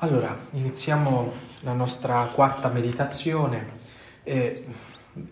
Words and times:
Allora, 0.00 0.36
iniziamo 0.50 1.32
la 1.60 1.72
nostra 1.72 2.28
quarta 2.34 2.68
meditazione 2.68 3.78
e, 4.24 4.66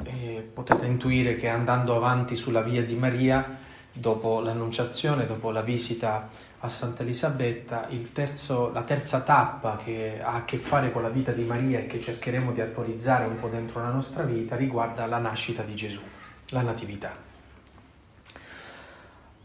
e, 0.04 0.50
potete 0.54 0.86
intuire 0.86 1.36
che 1.36 1.48
andando 1.48 1.94
avanti 1.94 2.34
sulla 2.34 2.62
via 2.62 2.82
di 2.82 2.94
Maria, 2.94 3.58
dopo 3.92 4.40
l'annunciazione, 4.40 5.26
dopo 5.26 5.50
la 5.50 5.60
visita 5.60 6.30
a 6.60 6.68
Santa 6.70 7.02
Elisabetta, 7.02 7.88
terzo, 8.14 8.72
la 8.72 8.84
terza 8.84 9.20
tappa 9.20 9.76
che 9.84 10.22
ha 10.22 10.36
a 10.36 10.44
che 10.46 10.56
fare 10.56 10.90
con 10.92 11.02
la 11.02 11.10
vita 11.10 11.32
di 11.32 11.44
Maria 11.44 11.80
e 11.80 11.86
che 11.86 12.00
cercheremo 12.00 12.50
di 12.52 12.62
attualizzare 12.62 13.26
un 13.26 13.38
po' 13.38 13.48
dentro 13.48 13.82
la 13.82 13.90
nostra 13.90 14.22
vita 14.22 14.56
riguarda 14.56 15.04
la 15.04 15.18
nascita 15.18 15.62
di 15.62 15.74
Gesù, 15.74 16.00
la 16.48 16.62
Natività. 16.62 17.33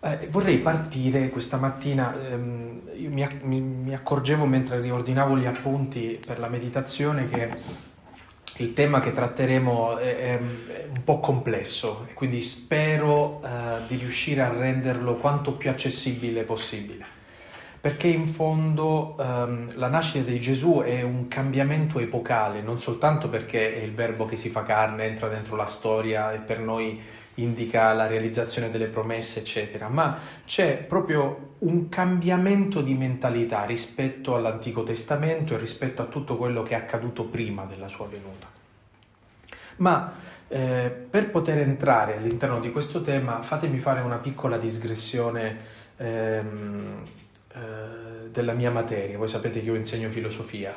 Eh, 0.02 0.28
vorrei 0.32 0.60
partire 0.60 1.30
questa 1.30 1.58
mattina, 1.58 2.16
ehm, 2.18 2.82
mi, 2.96 3.28
mi, 3.42 3.60
mi, 3.60 3.94
accorgevo 3.94 4.46
mentre 4.46 4.80
riordinavo 4.80 5.38
gli 5.38 5.46
appunti 5.46 6.18
per 6.26 6.40
la 6.40 6.48
meditazione 6.48 7.26
che 7.26 7.50
il 8.60 8.72
tema 8.72 9.02
che 9.02 9.12
tratteremo 9.12 9.98
è, 9.98 10.16
è 10.18 10.40
un 10.40 11.04
po' 11.04 11.20
complesso 11.20 12.06
e 12.10 12.14
quindi 12.14 12.42
spero 12.42 13.42
eh, 13.44 13.88
di 13.88 13.98
riuscire 13.98 14.40
a 14.42 14.48
renderlo 14.48 15.16
quanto 15.16 15.54
più 15.54 15.70
accessibile 15.70 16.44
possibile. 16.44 17.18
Perché 17.82 18.08
in 18.08 18.28
fondo 18.28 19.18
ehm, 19.20 19.74
la 19.76 19.88
nascita 19.88 20.30
di 20.30 20.40
Gesù 20.40 20.82
è 20.82 21.02
un 21.02 21.28
cambiamento 21.28 22.00
epocale, 22.00 22.62
non 22.62 22.80
soltanto 22.80 23.28
perché 23.28 23.76
è 23.76 23.84
il 23.84 23.94
verbo 23.94 24.26
che 24.26 24.38
si 24.38 24.50
fa 24.50 24.64
carne, 24.64 25.06
entra 25.06 25.28
dentro 25.28 25.58
la 25.58 25.66
storia 25.66 26.32
e 26.32 26.38
per 26.38 26.60
noi 26.60 27.02
indica 27.42 27.94
la 27.94 28.08
realizzazione 28.08 28.70
delle 28.70 28.88
promesse, 28.88 29.40
eccetera, 29.40 29.88
ma 29.88 30.18
c'è 30.46 30.78
proprio 30.78 31.56
un 31.60 31.90
cambiamento 31.90 32.82
di 32.82 32.94
mentalità 32.94 33.66
rispetto 33.66 34.36
all'Antico 34.36 34.84
Testamento 34.84 35.56
e 35.56 35.58
rispetto 35.58 36.02
a 36.02 36.06
tutto 36.06 36.38
quello 36.38 36.64
che 36.64 36.74
è 36.74 36.78
accaduto 36.78 37.26
prima 37.26 37.66
della 37.66 37.88
sua 37.88 38.08
venuta. 38.08 38.48
Ma 39.78 40.14
eh, 40.48 40.90
per 41.10 41.30
poter 41.30 41.60
entrare 41.60 42.18
all'interno 42.18 42.60
di 42.60 42.72
questo 42.72 43.02
tema, 43.02 43.42
fatemi 43.42 43.80
fare 43.80 44.02
una 44.02 44.18
piccola 44.18 44.58
digressione 44.58 45.58
ehm, 45.98 47.04
eh, 47.54 48.30
della 48.32 48.54
mia 48.54 48.72
materia. 48.72 49.18
Voi 49.18 49.28
sapete 49.28 49.60
che 49.60 49.66
io 49.66 49.76
insegno 49.76 50.10
filosofia 50.10 50.74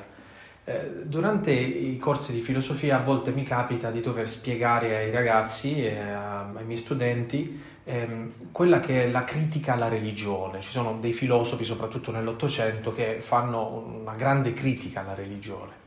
durante 0.65 1.51
i 1.51 1.99
corsi 1.99 2.33
di 2.33 2.41
filosofia 2.41 2.99
a 2.99 3.03
volte 3.03 3.33
mi 3.33 3.43
capita 3.43 3.91
di 3.91 4.01
dover 4.01 4.31
spiegare 4.31 4.97
ai 4.97 5.11
ragazzi 5.11 5.85
e 5.85 5.99
ai 5.99 6.65
miei 6.65 6.77
studenti 6.77 7.61
ehm, 7.85 8.53
quella 8.53 8.79
che 8.79 9.05
è 9.05 9.11
la 9.11 9.25
critica 9.25 9.73
alla 9.73 9.89
religione. 9.89 10.61
Ci 10.61 10.71
sono 10.71 10.99
dei 11.01 11.13
filosofi, 11.13 11.65
soprattutto 11.65 12.13
nell'Ottocento, 12.13 12.95
che 12.95 13.21
fanno 13.21 14.01
una 14.01 14.15
grande 14.15 14.53
critica 14.53 15.01
alla 15.01 15.15
religione. 15.15 15.81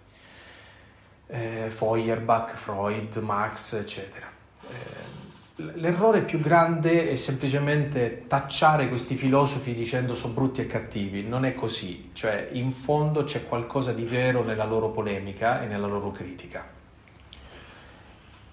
Eh, 1.27 1.67
Feuerbach, 1.69 2.55
Freud, 2.55 3.15
Marx, 3.17 3.73
eccetera. 3.73 4.27
L'errore 5.57 6.23
più 6.23 6.41
grande 6.41 7.09
è 7.09 7.15
semplicemente 7.15 8.25
tacciare 8.27 8.89
questi 8.89 9.15
filosofi 9.15 9.73
dicendo 9.73 10.13
sono 10.13 10.33
brutti 10.33 10.59
e 10.59 10.67
cattivi, 10.67 11.25
non 11.25 11.45
è 11.45 11.53
così, 11.53 12.09
cioè 12.11 12.49
in 12.51 12.73
fondo 12.73 13.23
c'è 13.23 13.45
qualcosa 13.45 13.93
di 13.93 14.03
vero 14.03 14.43
nella 14.43 14.65
loro 14.65 14.89
polemica 14.89 15.63
e 15.63 15.67
nella 15.67 15.87
loro 15.87 16.11
critica. 16.11 16.61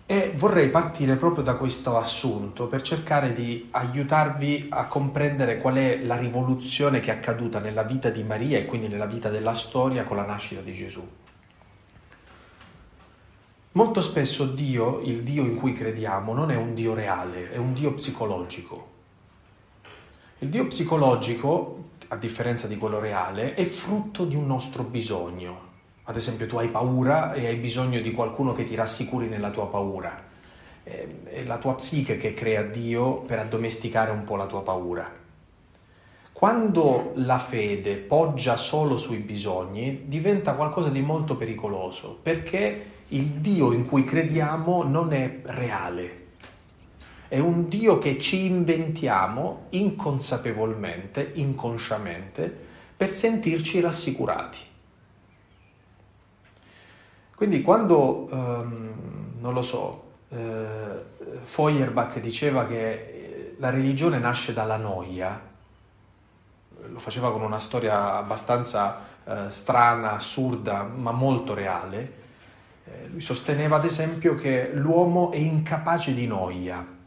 E 0.06 0.32
vorrei 0.36 0.68
partire 0.68 1.16
proprio 1.16 1.42
da 1.42 1.56
questo 1.56 1.98
assunto 1.98 2.68
per 2.68 2.82
cercare 2.82 3.32
di 3.32 3.66
aiutarvi 3.72 4.68
a 4.70 4.86
comprendere 4.86 5.58
qual 5.58 5.74
è 5.74 6.04
la 6.04 6.16
rivoluzione 6.16 7.00
che 7.00 7.10
è 7.10 7.16
accaduta 7.16 7.58
nella 7.58 7.82
vita 7.82 8.10
di 8.10 8.22
Maria 8.22 8.58
e 8.58 8.64
quindi 8.64 8.86
nella 8.86 9.06
vita 9.06 9.28
della 9.28 9.54
storia 9.54 10.04
con 10.04 10.18
la 10.18 10.24
nascita 10.24 10.60
di 10.60 10.72
Gesù. 10.72 11.04
Molto 13.74 14.02
spesso 14.02 14.44
Dio, 14.44 15.00
il 15.00 15.22
Dio 15.22 15.44
in 15.44 15.56
cui 15.56 15.72
crediamo, 15.72 16.34
non 16.34 16.50
è 16.50 16.56
un 16.56 16.74
Dio 16.74 16.92
reale, 16.92 17.50
è 17.50 17.56
un 17.56 17.72
Dio 17.72 17.94
psicologico. 17.94 18.88
Il 20.40 20.50
Dio 20.50 20.66
psicologico, 20.66 21.84
a 22.08 22.16
differenza 22.16 22.66
di 22.66 22.76
quello 22.76 22.98
reale, 22.98 23.54
è 23.54 23.64
frutto 23.64 24.26
di 24.26 24.36
un 24.36 24.46
nostro 24.46 24.82
bisogno. 24.82 25.70
Ad 26.02 26.18
esempio 26.18 26.46
tu 26.46 26.58
hai 26.58 26.68
paura 26.68 27.32
e 27.32 27.46
hai 27.46 27.56
bisogno 27.56 28.00
di 28.00 28.12
qualcuno 28.12 28.52
che 28.52 28.64
ti 28.64 28.74
rassicuri 28.74 29.26
nella 29.26 29.50
tua 29.50 29.68
paura. 29.68 30.22
È 30.82 31.42
la 31.46 31.56
tua 31.56 31.74
psiche 31.74 32.18
che 32.18 32.34
crea 32.34 32.62
Dio 32.64 33.20
per 33.20 33.38
addomesticare 33.38 34.10
un 34.10 34.24
po' 34.24 34.36
la 34.36 34.46
tua 34.46 34.60
paura. 34.60 35.10
Quando 36.30 37.12
la 37.14 37.38
fede 37.38 37.94
poggia 37.94 38.58
solo 38.58 38.98
sui 38.98 39.18
bisogni, 39.18 40.02
diventa 40.08 40.52
qualcosa 40.52 40.90
di 40.90 41.00
molto 41.00 41.36
pericoloso, 41.36 42.18
perché 42.20 42.91
il 43.12 43.26
Dio 43.40 43.72
in 43.72 43.86
cui 43.86 44.04
crediamo 44.04 44.84
non 44.84 45.12
è 45.12 45.40
reale. 45.44 46.20
È 47.28 47.38
un 47.38 47.68
Dio 47.68 47.98
che 47.98 48.18
ci 48.18 48.44
inventiamo 48.44 49.66
inconsapevolmente, 49.70 51.32
inconsciamente, 51.34 52.54
per 52.96 53.10
sentirci 53.10 53.80
rassicurati. 53.80 54.58
Quindi 57.34 57.62
quando, 57.62 58.28
um, 58.30 58.92
non 59.40 59.52
lo 59.52 59.62
so, 59.62 60.10
uh, 60.28 60.36
Feuerbach 61.42 62.20
diceva 62.20 62.66
che 62.66 63.56
la 63.58 63.70
religione 63.70 64.18
nasce 64.18 64.52
dalla 64.52 64.76
noia, 64.76 65.50
lo 66.86 66.98
faceva 66.98 67.32
con 67.32 67.42
una 67.42 67.58
storia 67.58 68.16
abbastanza 68.16 68.98
uh, 69.24 69.48
strana, 69.48 70.12
assurda, 70.12 70.82
ma 70.82 71.12
molto 71.12 71.54
reale, 71.54 72.20
eh, 72.84 73.08
lui 73.08 73.20
sosteneva 73.20 73.76
ad 73.76 73.84
esempio 73.84 74.34
che 74.34 74.70
l'uomo 74.72 75.30
è 75.30 75.36
incapace 75.36 76.12
di 76.14 76.26
noia. 76.26 77.00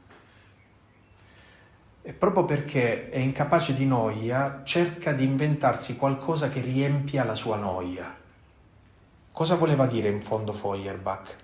E 2.02 2.14
proprio 2.14 2.46
perché 2.46 3.10
è 3.10 3.18
incapace 3.18 3.74
di 3.74 3.86
noia, 3.86 4.62
cerca 4.64 5.12
di 5.12 5.24
inventarsi 5.24 5.96
qualcosa 5.96 6.50
che 6.50 6.62
riempia 6.62 7.24
la 7.24 7.36
sua 7.36 7.58
noia. 7.58 8.16
Cosa 9.32 9.56
voleva 9.56 9.86
dire 9.88 10.10
in 10.10 10.22
fondo 10.22 10.54
Feuerbach? 10.54 11.36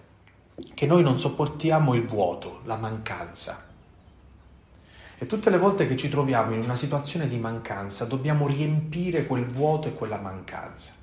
Che 0.74 0.86
noi 0.86 1.02
non 1.02 1.19
sopportiamo 1.19 1.96
il 1.96 2.06
vuoto, 2.06 2.62
la 2.66 2.75
mancanza. 2.75 3.69
E 5.18 5.25
tutte 5.25 5.50
le 5.50 5.58
volte 5.58 5.88
che 5.88 5.98
ci 5.98 6.09
troviamo 6.09 6.53
in 6.53 6.62
una 6.62 6.75
situazione 6.75 7.28
di 7.28 7.38
mancanza 7.38 8.06
dobbiamo 8.06 8.48
riempire 8.48 9.25
quel 9.25 9.46
vuoto 9.46 9.88
e 9.88 9.94
quella 9.94 10.18
mancanza 10.18 11.00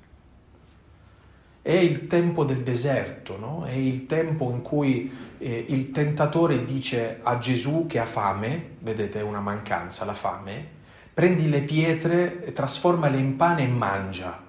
è 1.69 1.77
il 1.77 2.07
tempo 2.07 2.45
del 2.45 2.63
deserto, 2.63 3.37
no? 3.37 3.63
è 3.63 3.73
il 3.73 4.07
tempo 4.07 4.49
in 4.49 4.63
cui 4.63 5.11
eh, 5.37 5.65
il 5.67 5.91
tentatore 5.91 6.65
dice 6.65 7.19
a 7.21 7.37
Gesù 7.37 7.85
che 7.87 7.99
ha 7.99 8.07
fame, 8.07 8.69
vedete 8.79 9.21
una 9.21 9.39
mancanza, 9.39 10.03
la 10.03 10.15
fame, 10.15 10.65
prendi 11.13 11.47
le 11.47 11.61
pietre, 11.61 12.51
trasformale 12.53 13.19
in 13.19 13.35
pane 13.35 13.61
e 13.61 13.67
mangia. 13.67 14.43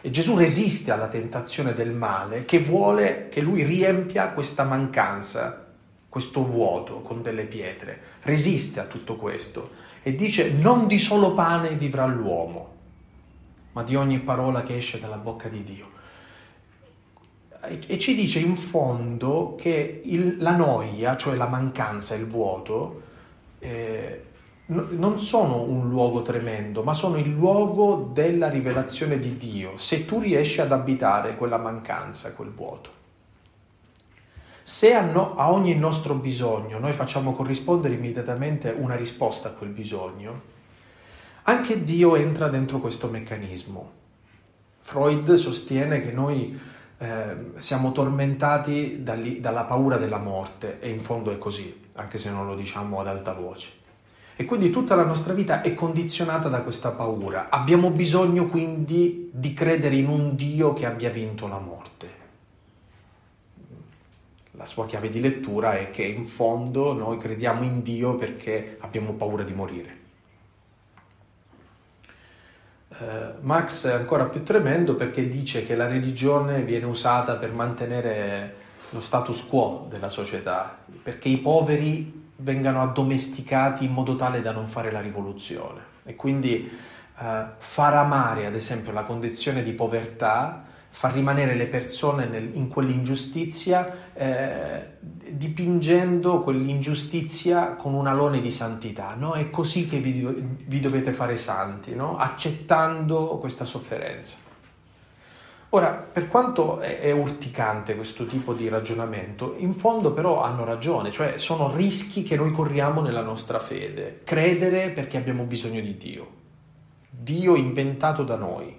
E 0.00 0.10
Gesù 0.10 0.36
resiste 0.36 0.92
alla 0.92 1.08
tentazione 1.08 1.72
del 1.72 1.90
male 1.90 2.44
che 2.44 2.60
vuole 2.60 3.28
che 3.28 3.40
lui 3.40 3.64
riempia 3.64 4.28
questa 4.28 4.62
mancanza, 4.62 5.66
questo 6.08 6.46
vuoto 6.46 7.00
con 7.00 7.22
delle 7.22 7.44
pietre. 7.44 8.00
Resiste 8.22 8.78
a 8.78 8.84
tutto 8.84 9.16
questo 9.16 9.70
e 10.04 10.14
dice 10.14 10.52
non 10.52 10.86
di 10.86 11.00
solo 11.00 11.34
pane 11.34 11.70
vivrà 11.70 12.06
l'uomo, 12.06 12.76
ma 13.78 13.84
di 13.84 13.94
ogni 13.94 14.18
parola 14.18 14.64
che 14.64 14.76
esce 14.76 14.98
dalla 14.98 15.18
bocca 15.18 15.48
di 15.48 15.62
Dio. 15.62 15.86
E 17.86 17.96
ci 18.00 18.16
dice 18.16 18.40
in 18.40 18.56
fondo 18.56 19.54
che 19.56 20.00
il, 20.04 20.36
la 20.40 20.56
noia, 20.56 21.16
cioè 21.16 21.36
la 21.36 21.46
mancanza, 21.46 22.16
il 22.16 22.26
vuoto, 22.26 23.02
eh, 23.60 24.24
non 24.66 25.20
sono 25.20 25.62
un 25.62 25.88
luogo 25.88 26.22
tremendo, 26.22 26.82
ma 26.82 26.92
sono 26.92 27.18
il 27.18 27.30
luogo 27.30 28.10
della 28.12 28.48
rivelazione 28.48 29.20
di 29.20 29.36
Dio, 29.36 29.76
se 29.76 30.04
tu 30.04 30.18
riesci 30.18 30.60
ad 30.60 30.72
abitare 30.72 31.36
quella 31.36 31.58
mancanza, 31.58 32.32
quel 32.32 32.50
vuoto. 32.50 32.90
Se 34.64 34.92
a, 34.92 35.02
no, 35.02 35.36
a 35.36 35.52
ogni 35.52 35.76
nostro 35.76 36.14
bisogno 36.14 36.80
noi 36.80 36.92
facciamo 36.92 37.32
corrispondere 37.32 37.94
immediatamente 37.94 38.74
una 38.76 38.96
risposta 38.96 39.50
a 39.50 39.52
quel 39.52 39.70
bisogno, 39.70 40.56
anche 41.48 41.82
Dio 41.82 42.14
entra 42.14 42.48
dentro 42.48 42.78
questo 42.78 43.08
meccanismo. 43.08 43.92
Freud 44.80 45.32
sostiene 45.32 46.02
che 46.02 46.12
noi 46.12 46.60
eh, 46.98 47.36
siamo 47.56 47.90
tormentati 47.92 49.02
dalli, 49.02 49.40
dalla 49.40 49.64
paura 49.64 49.96
della 49.96 50.18
morte 50.18 50.78
e 50.78 50.90
in 50.90 51.00
fondo 51.00 51.30
è 51.30 51.38
così, 51.38 51.86
anche 51.94 52.18
se 52.18 52.30
non 52.30 52.46
lo 52.46 52.54
diciamo 52.54 53.00
ad 53.00 53.06
alta 53.06 53.32
voce. 53.32 53.70
E 54.36 54.44
quindi 54.44 54.68
tutta 54.68 54.94
la 54.94 55.04
nostra 55.04 55.32
vita 55.32 55.62
è 55.62 55.72
condizionata 55.72 56.50
da 56.50 56.60
questa 56.60 56.90
paura. 56.90 57.48
Abbiamo 57.48 57.90
bisogno 57.90 58.46
quindi 58.48 59.30
di 59.32 59.54
credere 59.54 59.96
in 59.96 60.08
un 60.08 60.36
Dio 60.36 60.74
che 60.74 60.84
abbia 60.84 61.08
vinto 61.08 61.48
la 61.48 61.58
morte. 61.58 62.08
La 64.50 64.66
sua 64.66 64.84
chiave 64.84 65.08
di 65.08 65.20
lettura 65.20 65.78
è 65.78 65.90
che 65.90 66.02
in 66.02 66.26
fondo 66.26 66.92
noi 66.92 67.16
crediamo 67.16 67.62
in 67.62 67.80
Dio 67.80 68.16
perché 68.16 68.76
abbiamo 68.80 69.14
paura 69.14 69.44
di 69.44 69.54
morire. 69.54 69.97
Eh, 73.00 73.32
Max 73.40 73.86
è 73.86 73.92
ancora 73.92 74.24
più 74.24 74.42
tremendo 74.42 74.94
perché 74.94 75.28
dice 75.28 75.64
che 75.64 75.76
la 75.76 75.86
religione 75.86 76.62
viene 76.62 76.86
usata 76.86 77.34
per 77.34 77.52
mantenere 77.52 78.54
lo 78.90 79.00
status 79.00 79.46
quo 79.46 79.86
della 79.90 80.08
società, 80.08 80.78
perché 81.02 81.28
i 81.28 81.38
poveri 81.38 82.26
vengano 82.36 82.82
addomesticati 82.82 83.84
in 83.84 83.92
modo 83.92 84.16
tale 84.16 84.40
da 84.40 84.52
non 84.52 84.66
fare 84.66 84.90
la 84.90 85.00
rivoluzione. 85.00 85.96
E 86.04 86.16
quindi 86.16 86.70
eh, 87.20 87.44
far 87.58 87.94
amare, 87.94 88.46
ad 88.46 88.54
esempio, 88.54 88.92
la 88.92 89.02
condizione 89.02 89.62
di 89.62 89.72
povertà, 89.72 90.64
far 90.90 91.12
rimanere 91.12 91.54
le 91.54 91.66
persone 91.66 92.26
nel, 92.26 92.50
in 92.54 92.68
quell'ingiustizia, 92.68 94.12
eh, 94.14 94.96
dipingendo 95.00 96.40
quell'ingiustizia 96.40 97.74
con 97.76 97.94
un 97.94 98.06
alone 98.06 98.40
di 98.40 98.50
santità. 98.50 99.14
No? 99.14 99.34
È 99.34 99.50
così 99.50 99.86
che 99.86 99.98
vi, 99.98 100.26
vi 100.66 100.80
dovete 100.80 101.12
fare 101.12 101.36
santi, 101.36 101.94
no? 101.94 102.16
accettando 102.16 103.38
questa 103.38 103.64
sofferenza. 103.64 104.46
Ora, 105.70 105.90
per 105.90 106.28
quanto 106.28 106.80
è, 106.80 106.98
è, 106.98 107.10
urticante 107.10 107.94
questo 107.94 108.24
tipo 108.24 108.54
di 108.54 108.70
ragionamento, 108.70 109.54
in 109.58 109.74
fondo 109.74 110.12
però 110.12 110.42
hanno 110.42 110.64
ragione, 110.64 111.10
cioè 111.10 111.36
sono 111.36 111.76
rischi 111.76 112.22
che 112.22 112.36
noi 112.36 112.52
corriamo 112.52 113.02
nella 113.02 113.20
nostra 113.20 113.58
fede. 113.60 114.22
Credere 114.24 114.90
perché 114.92 115.18
abbiamo 115.18 115.44
bisogno 115.44 115.80
di 115.82 115.98
Dio. 115.98 116.36
Dio 117.10 117.54
inventato 117.54 118.24
da 118.24 118.36
noi. 118.36 118.77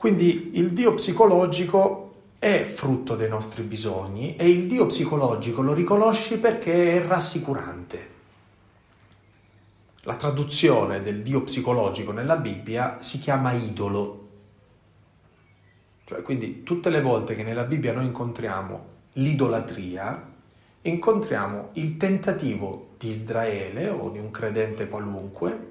Quindi 0.00 0.52
il 0.54 0.70
Dio 0.70 0.94
psicologico 0.94 2.12
è 2.38 2.64
frutto 2.64 3.16
dei 3.16 3.28
nostri 3.28 3.62
bisogni 3.62 4.34
e 4.34 4.48
il 4.48 4.66
Dio 4.66 4.86
psicologico 4.86 5.60
lo 5.60 5.74
riconosci 5.74 6.38
perché 6.38 6.94
è 6.94 7.06
rassicurante. 7.06 8.08
La 10.04 10.14
traduzione 10.14 11.02
del 11.02 11.20
Dio 11.20 11.42
psicologico 11.42 12.12
nella 12.12 12.36
Bibbia 12.36 12.96
si 13.02 13.18
chiama 13.18 13.52
idolo. 13.52 14.28
Cioè, 16.06 16.22
quindi 16.22 16.62
tutte 16.62 16.88
le 16.88 17.02
volte 17.02 17.34
che 17.34 17.42
nella 17.42 17.64
Bibbia 17.64 17.92
noi 17.92 18.06
incontriamo 18.06 18.84
l'idolatria, 19.12 20.28
incontriamo 20.80 21.72
il 21.74 21.98
tentativo 21.98 22.94
di 22.96 23.08
Israele 23.10 23.90
o 23.90 24.08
di 24.08 24.18
un 24.18 24.30
credente 24.30 24.88
qualunque 24.88 25.68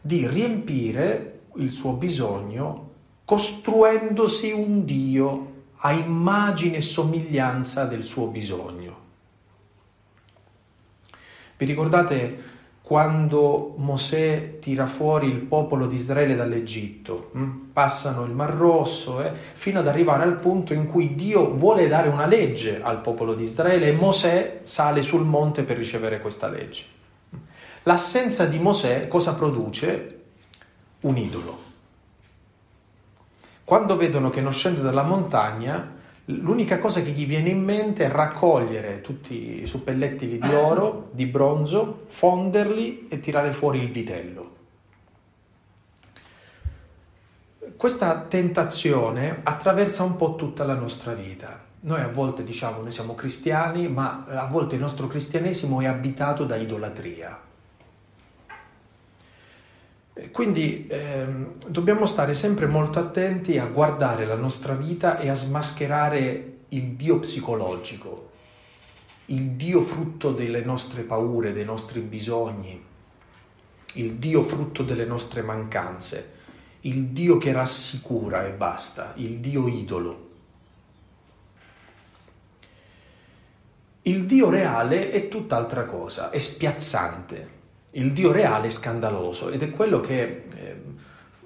di 0.00 0.28
riempire 0.28 1.40
il 1.56 1.72
suo 1.72 1.94
bisogno 1.94 2.87
costruendosi 3.28 4.52
un 4.52 4.86
Dio 4.86 5.52
a 5.80 5.92
immagine 5.92 6.78
e 6.78 6.80
somiglianza 6.80 7.84
del 7.84 8.02
suo 8.02 8.28
bisogno. 8.28 8.96
Vi 11.58 11.66
ricordate 11.66 12.42
quando 12.80 13.74
Mosè 13.76 14.60
tira 14.60 14.86
fuori 14.86 15.26
il 15.26 15.40
popolo 15.40 15.86
di 15.86 15.96
Israele 15.96 16.36
dall'Egitto, 16.36 17.28
hm? 17.34 17.50
passano 17.70 18.24
il 18.24 18.30
Mar 18.30 18.54
Rosso, 18.54 19.20
eh? 19.20 19.30
fino 19.52 19.80
ad 19.80 19.88
arrivare 19.88 20.22
al 20.22 20.38
punto 20.38 20.72
in 20.72 20.86
cui 20.86 21.14
Dio 21.14 21.54
vuole 21.54 21.86
dare 21.86 22.08
una 22.08 22.24
legge 22.24 22.80
al 22.82 23.02
popolo 23.02 23.34
di 23.34 23.42
Israele 23.42 23.88
e 23.88 23.92
Mosè 23.92 24.60
sale 24.62 25.02
sul 25.02 25.26
monte 25.26 25.64
per 25.64 25.76
ricevere 25.76 26.22
questa 26.22 26.48
legge. 26.48 26.82
L'assenza 27.82 28.46
di 28.46 28.58
Mosè 28.58 29.06
cosa 29.06 29.34
produce? 29.34 30.20
Un 31.00 31.18
idolo. 31.18 31.67
Quando 33.68 33.98
vedono 33.98 34.30
che 34.30 34.40
non 34.40 34.50
scende 34.50 34.80
dalla 34.80 35.02
montagna, 35.02 35.96
L'unica 36.30 36.78
cosa 36.78 37.00
che 37.00 37.12
gli 37.12 37.26
viene 37.26 37.48
in 37.48 37.64
mente 37.64 38.04
è 38.04 38.10
raccogliere 38.10 39.00
tutti 39.00 39.62
i 39.62 39.66
suppellettili 39.66 40.38
di 40.38 40.52
oro, 40.52 41.08
di 41.12 41.24
bronzo, 41.24 42.04
fonderli 42.08 43.08
e 43.08 43.18
tirare 43.18 43.54
fuori 43.54 43.80
il 43.80 43.90
vitello. 43.90 44.56
Questa 47.78 48.26
tentazione 48.28 49.40
attraversa 49.42 50.02
un 50.02 50.16
po' 50.16 50.36
tutta 50.36 50.64
la 50.64 50.74
nostra 50.74 51.14
vita. 51.14 51.58
Noi 51.80 52.02
a 52.02 52.08
volte 52.08 52.44
diciamo 52.44 52.82
noi 52.82 52.90
siamo 52.90 53.14
cristiani, 53.14 53.88
ma 53.88 54.26
a 54.26 54.44
volte 54.48 54.74
il 54.74 54.82
nostro 54.82 55.06
cristianesimo 55.06 55.80
è 55.80 55.86
abitato 55.86 56.44
da 56.44 56.56
idolatria. 56.56 57.47
Quindi 60.32 60.86
ehm, 60.88 61.68
dobbiamo 61.68 62.04
stare 62.04 62.34
sempre 62.34 62.66
molto 62.66 62.98
attenti 62.98 63.56
a 63.58 63.66
guardare 63.66 64.26
la 64.26 64.34
nostra 64.34 64.74
vita 64.74 65.18
e 65.18 65.28
a 65.28 65.34
smascherare 65.34 66.56
il 66.70 66.90
Dio 66.92 67.20
psicologico, 67.20 68.30
il 69.26 69.52
Dio 69.52 69.80
frutto 69.82 70.32
delle 70.32 70.62
nostre 70.62 71.02
paure, 71.02 71.52
dei 71.52 71.64
nostri 71.64 72.00
bisogni, 72.00 72.82
il 73.94 74.14
Dio 74.14 74.42
frutto 74.42 74.82
delle 74.82 75.04
nostre 75.04 75.42
mancanze, 75.42 76.32
il 76.80 77.06
Dio 77.06 77.38
che 77.38 77.52
rassicura 77.52 78.44
e 78.44 78.50
basta, 78.50 79.12
il 79.16 79.38
Dio 79.38 79.68
idolo. 79.68 80.26
Il 84.02 84.24
Dio 84.24 84.50
reale 84.50 85.10
è 85.10 85.28
tutt'altra 85.28 85.84
cosa, 85.84 86.30
è 86.30 86.38
spiazzante 86.38 87.56
il 87.92 88.12
Dio 88.12 88.32
reale 88.32 88.66
è 88.66 88.70
scandaloso 88.70 89.48
ed 89.48 89.62
è 89.62 89.70
quello 89.70 90.00
che 90.00 90.44
eh, 90.54 90.76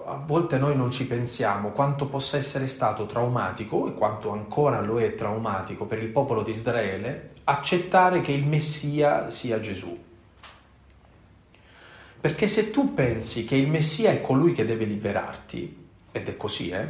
a 0.05 0.17
volte 0.17 0.59
noi 0.59 0.77
non 0.77 0.91
ci 0.91 1.07
pensiamo 1.07 1.71
quanto 1.71 2.07
possa 2.07 2.37
essere 2.37 2.67
stato 2.67 3.07
traumatico 3.07 3.89
e 3.89 3.95
quanto 3.95 4.31
ancora 4.31 4.81
lo 4.81 5.01
è 5.01 5.15
traumatico 5.15 5.85
per 5.85 6.03
il 6.03 6.09
popolo 6.09 6.43
di 6.43 6.51
Israele 6.51 7.31
accettare 7.45 8.21
che 8.21 8.33
il 8.33 8.45
Messia 8.45 9.31
sia 9.31 9.61
Gesù. 9.61 9.97
Perché 12.21 12.47
se 12.47 12.71
tu 12.71 12.95
pensi 12.95 13.45
che 13.45 13.57
il 13.57 13.69
Messia 13.69 14.11
è 14.11 14.21
colui 14.21 14.53
che 14.53 14.65
deve 14.65 14.85
liberarti, 14.85 15.87
ed 16.13 16.29
è 16.29 16.37
così, 16.37 16.71
eh? 16.71 16.87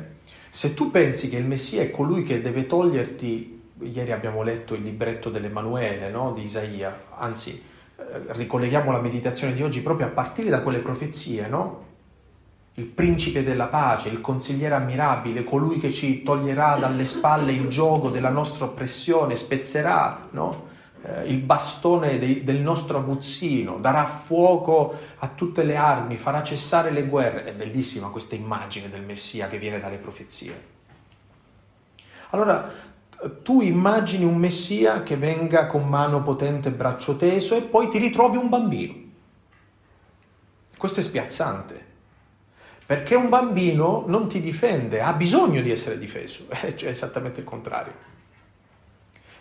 se 0.50 0.74
tu 0.74 0.90
pensi 0.90 1.28
che 1.30 1.36
il 1.36 1.46
Messia 1.46 1.82
è 1.82 1.90
colui 1.90 2.22
che 2.22 2.42
deve 2.42 2.66
toglierti, 2.66 3.60
ieri 3.80 4.12
abbiamo 4.12 4.42
letto 4.42 4.74
il 4.74 4.82
libretto 4.82 5.30
dell'Emanuele, 5.30 6.10
no? 6.10 6.32
di 6.32 6.42
Isaia, 6.42 7.04
anzi 7.16 7.70
ricolleghiamo 8.28 8.90
la 8.90 9.00
meditazione 9.00 9.54
di 9.54 9.62
oggi 9.62 9.80
proprio 9.80 10.06
a 10.06 10.10
partire 10.10 10.48
da 10.48 10.62
quelle 10.62 10.78
profezie, 10.78 11.46
no? 11.46 11.90
Il 12.74 12.86
principe 12.86 13.44
della 13.44 13.66
pace, 13.66 14.08
il 14.08 14.20
consigliere 14.20 14.74
ammirabile, 14.74 15.44
colui 15.44 15.78
che 15.78 15.90
ci 15.90 16.22
toglierà 16.22 16.76
dalle 16.76 17.04
spalle 17.04 17.52
il 17.52 17.68
gioco 17.68 18.08
della 18.08 18.30
nostra 18.30 18.64
oppressione, 18.64 19.36
spezzerà 19.36 20.28
no? 20.30 20.68
eh, 21.02 21.26
il 21.26 21.38
bastone 21.38 22.18
dei, 22.18 22.44
del 22.44 22.60
nostro 22.60 22.98
aguzzino, 22.98 23.78
darà 23.78 24.06
fuoco 24.06 24.94
a 25.18 25.28
tutte 25.28 25.64
le 25.64 25.76
armi, 25.76 26.16
farà 26.16 26.42
cessare 26.42 26.90
le 26.90 27.06
guerre. 27.06 27.44
È 27.44 27.52
bellissima 27.52 28.08
questa 28.08 28.34
immagine 28.34 28.88
del 28.88 29.02
Messia 29.02 29.48
che 29.48 29.58
viene 29.58 29.78
dalle 29.78 29.98
profezie. 29.98 30.70
Allora, 32.30 32.72
tu 33.42 33.60
immagini 33.60 34.24
un 34.24 34.36
messia 34.36 35.02
che 35.02 35.16
venga 35.16 35.66
con 35.66 35.88
mano 35.88 36.22
potente 36.22 36.68
e 36.68 36.72
braccio 36.72 37.16
teso 37.16 37.54
e 37.54 37.62
poi 37.62 37.88
ti 37.88 37.98
ritrovi 37.98 38.36
un 38.36 38.48
bambino. 38.48 38.94
Questo 40.76 41.00
è 41.00 41.02
spiazzante, 41.02 41.86
perché 42.84 43.14
un 43.14 43.28
bambino 43.28 44.04
non 44.06 44.28
ti 44.28 44.40
difende, 44.40 45.00
ha 45.00 45.12
bisogno 45.12 45.60
di 45.60 45.70
essere 45.70 45.98
difeso, 45.98 46.46
cioè 46.74 46.90
esattamente 46.90 47.40
il 47.40 47.46
contrario. 47.46 48.10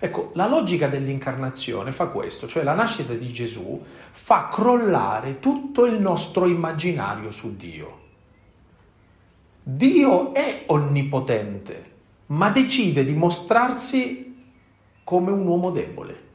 Ecco, 0.03 0.31
la 0.33 0.47
logica 0.47 0.87
dell'incarnazione 0.87 1.91
fa 1.91 2.07
questo, 2.07 2.47
cioè 2.47 2.63
la 2.63 2.73
nascita 2.73 3.13
di 3.13 3.31
Gesù 3.31 3.83
fa 4.11 4.49
crollare 4.51 5.39
tutto 5.39 5.85
il 5.85 5.99
nostro 5.99 6.47
immaginario 6.47 7.29
su 7.29 7.55
Dio. 7.55 7.99
Dio 9.61 10.33
è 10.33 10.63
onnipotente, 10.65 11.90
ma 12.31 12.49
decide 12.49 13.03
di 13.03 13.13
mostrarsi 13.13 14.27
come 15.03 15.31
un 15.31 15.45
uomo 15.45 15.69
debole, 15.71 16.29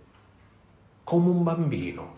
come 1.05 1.31
un 1.31 1.43
bambino. 1.43 2.15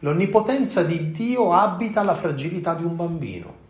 L'onnipotenza 0.00 0.82
di 0.82 1.10
Dio 1.10 1.52
abita 1.52 2.02
la 2.02 2.14
fragilità 2.14 2.74
di 2.74 2.84
un 2.84 2.96
bambino. 2.96 3.68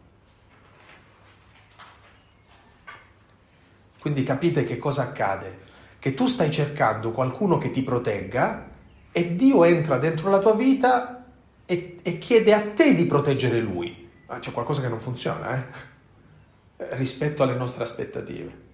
Quindi 4.01 4.23
capite 4.23 4.65
che 4.65 4.79
cosa 4.79 5.03
accade? 5.03 5.69
Che 5.99 6.15
tu 6.15 6.27
stai 6.27 6.51
cercando 6.51 7.13
qualcuno 7.13 7.59
che 7.59 7.71
ti 7.71 7.83
protegga 7.83 8.69
e 9.13 9.37
Dio 9.37 9.65
entra 9.65 9.99
dentro 9.99 10.31
la 10.31 10.39
tua 10.39 10.55
vita 10.55 11.27
e, 11.67 11.99
e 12.03 12.19
chiede 12.19 12.55
a 12.55 12.71
te 12.71 12.95
di 12.95 13.05
proteggere 13.05 13.61
lui. 13.61 14.09
Ma 14.27 14.39
c'è 14.39 14.51
qualcosa 14.51 14.81
che 14.81 14.89
non 14.89 15.01
funziona, 15.01 15.57
eh? 15.57 16.87
rispetto 16.97 17.43
alle 17.43 17.55
nostre 17.55 17.85
aspettative. 17.85 18.70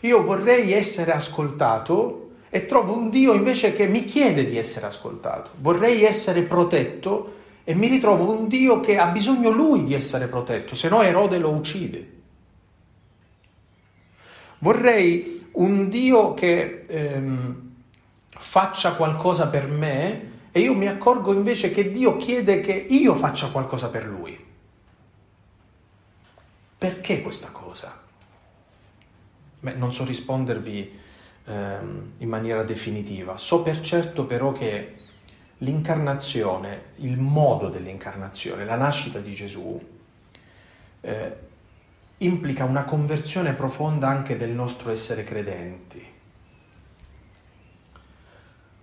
Io 0.00 0.22
vorrei 0.22 0.72
essere 0.72 1.12
ascoltato 1.12 2.30
e 2.50 2.66
trovo 2.66 2.94
un 2.94 3.10
Dio 3.10 3.34
invece 3.34 3.72
che 3.72 3.86
mi 3.86 4.04
chiede 4.04 4.46
di 4.46 4.56
essere 4.56 4.86
ascoltato. 4.86 5.50
Vorrei 5.58 6.04
essere 6.04 6.42
protetto 6.42 7.34
e 7.64 7.74
mi 7.74 7.88
ritrovo 7.88 8.30
un 8.30 8.48
Dio 8.48 8.80
che 8.80 8.98
ha 8.98 9.08
bisogno 9.08 9.50
lui 9.50 9.84
di 9.84 9.94
essere 9.94 10.26
protetto, 10.26 10.74
se 10.74 10.88
no 10.88 11.02
Erode 11.02 11.38
lo 11.38 11.50
uccide. 11.50 12.16
Vorrei 14.60 15.48
un 15.52 15.88
Dio 15.88 16.34
che 16.34 16.84
ehm, 16.86 17.70
faccia 18.28 18.94
qualcosa 18.94 19.48
per 19.48 19.66
me 19.66 20.30
e 20.50 20.60
io 20.60 20.74
mi 20.74 20.88
accorgo 20.88 21.32
invece 21.32 21.70
che 21.70 21.90
Dio 21.90 22.16
chiede 22.16 22.60
che 22.60 22.72
io 22.72 23.14
faccia 23.14 23.50
qualcosa 23.50 23.90
per 23.90 24.06
Lui. 24.06 24.46
Perché 26.78 27.22
questa 27.22 27.48
cosa? 27.48 28.06
Beh, 29.68 29.74
non 29.74 29.92
so 29.92 30.04
rispondervi 30.04 30.98
ehm, 31.44 32.12
in 32.18 32.28
maniera 32.28 32.62
definitiva, 32.62 33.36
so 33.36 33.62
per 33.62 33.80
certo 33.80 34.24
però 34.24 34.52
che 34.52 34.94
l'incarnazione, 35.58 36.92
il 36.96 37.18
modo 37.18 37.68
dell'incarnazione, 37.68 38.64
la 38.64 38.76
nascita 38.76 39.18
di 39.18 39.34
Gesù, 39.34 39.78
eh, 41.00 41.36
implica 42.18 42.64
una 42.64 42.84
conversione 42.84 43.52
profonda 43.52 44.08
anche 44.08 44.38
del 44.38 44.50
nostro 44.50 44.90
essere 44.90 45.22
credenti. 45.22 46.02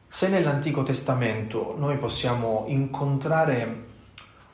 Se 0.07 0.27
nell'Antico 0.29 0.83
Testamento 0.83 1.75
noi 1.77 1.97
possiamo 1.97 2.65
incontrare 2.67 3.83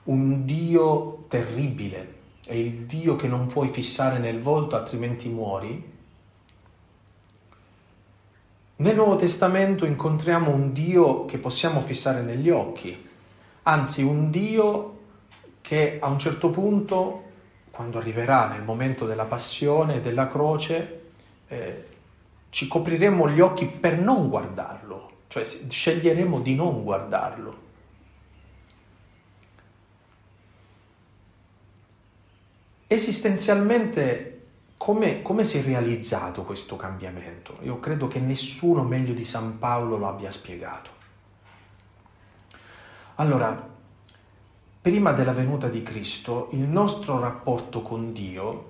un 0.03 0.45
Dio 0.45 1.25
terribile, 1.27 2.19
è 2.45 2.53
il 2.53 2.85
Dio 2.85 3.15
che 3.17 3.27
non 3.27 3.47
puoi 3.47 3.67
fissare 3.67 4.17
nel 4.17 4.41
volto 4.41 4.75
altrimenti 4.75 5.29
muori, 5.29 5.90
nel 8.81 8.95
Nuovo 8.95 9.15
Testamento 9.15 9.85
incontriamo 9.85 10.51
un 10.51 10.73
Dio 10.73 11.25
che 11.25 11.37
possiamo 11.37 11.81
fissare 11.81 12.23
negli 12.23 12.49
occhi, 12.49 13.07
anzi 13.63 14.01
un 14.01 14.31
Dio 14.31 14.99
che 15.61 15.99
a 16.01 16.07
un 16.07 16.17
certo 16.17 16.49
punto, 16.49 17.23
quando 17.69 17.99
arriverà 17.99 18.47
nel 18.47 18.63
momento 18.63 19.05
della 19.05 19.25
passione 19.25 19.97
e 19.97 20.01
della 20.01 20.27
croce, 20.27 21.01
eh, 21.47 21.85
ci 22.49 22.67
copriremo 22.67 23.29
gli 23.29 23.39
occhi 23.39 23.67
per 23.67 23.99
non 23.99 24.29
guardarlo, 24.29 25.11
cioè 25.27 25.45
sceglieremo 25.45 26.39
di 26.39 26.55
non 26.55 26.83
guardarlo. 26.83 27.59
Esistenzialmente 32.87 34.30
come, 34.81 35.21
come, 35.21 35.43
si 35.43 35.59
è 35.59 35.61
realizzato 35.61 36.41
questo 36.41 36.75
cambiamento? 36.75 37.57
Io 37.61 37.79
credo 37.79 38.07
che 38.07 38.19
nessuno 38.19 38.81
meglio 38.81 39.13
di 39.13 39.25
San 39.25 39.59
Paolo 39.59 39.95
lo 39.95 40.07
abbia 40.07 40.31
spiegato. 40.31 40.89
Allora, 43.17 43.69
prima 44.81 45.11
della 45.11 45.33
venuta 45.33 45.67
di 45.67 45.83
Cristo, 45.83 46.47
il 46.53 46.63
nostro 46.63 47.19
rapporto 47.19 47.83
con 47.83 48.11
Dio 48.11 48.69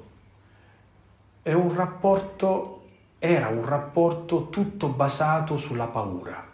un 1.43 1.73
rapporto, 1.73 2.87
era 3.17 3.47
un 3.47 3.63
rapporto 3.63 4.49
tutto 4.49 4.89
basato 4.89 5.55
sulla 5.55 5.87
paura. 5.87 6.45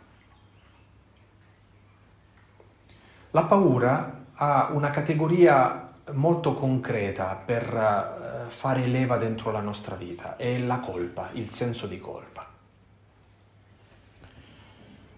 La 3.31 3.43
paura 3.43 4.25
ha 4.35 4.69
una 4.71 4.91
categoria 4.91 5.93
molto 6.11 6.53
concreta 6.53 7.41
per 7.43 7.63
eh, 7.63 8.36
fare 8.49 8.87
leva 8.87 9.17
dentro 9.17 9.51
la 9.51 9.61
nostra 9.61 9.95
vita 9.95 10.35
è 10.35 10.57
la 10.57 10.79
colpa, 10.79 11.29
il 11.33 11.51
senso 11.51 11.87
di 11.87 11.99
colpa. 11.99 12.45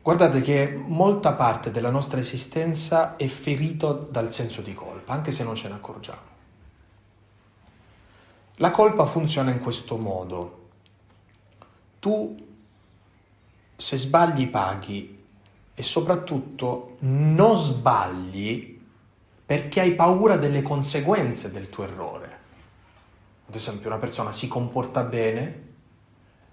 Guardate 0.01 0.41
che 0.41 0.73
molta 0.73 1.33
parte 1.33 1.71
della 1.71 1.89
nostra 1.89 2.19
esistenza 2.19 3.15
è 3.15 3.27
ferita 3.27 3.91
dal 3.91 4.31
senso 4.31 4.61
di 4.61 4.73
colpa, 4.73 5.13
anche 5.13 5.31
se 5.31 5.43
non 5.43 5.55
ce 5.55 5.67
ne 5.67 5.75
accorgiamo. 5.75 6.27
La 8.55 8.71
colpa 8.71 9.05
funziona 9.05 9.51
in 9.51 9.59
questo 9.59 9.97
modo. 9.97 10.67
Tu, 11.99 12.47
se 13.75 13.97
sbagli, 13.97 14.49
paghi 14.49 15.23
e 15.73 15.83
soprattutto 15.83 16.97
non 16.99 17.55
sbagli 17.55 18.81
perché 19.45 19.79
hai 19.79 19.95
paura 19.95 20.37
delle 20.37 20.61
conseguenze 20.61 21.51
del 21.51 21.69
tuo 21.69 21.85
errore. 21.85 22.28
Ad 23.49 23.55
esempio, 23.55 23.89
una 23.89 23.97
persona 23.97 24.31
si 24.31 24.47
comporta 24.47 25.01
bene 25.01 25.67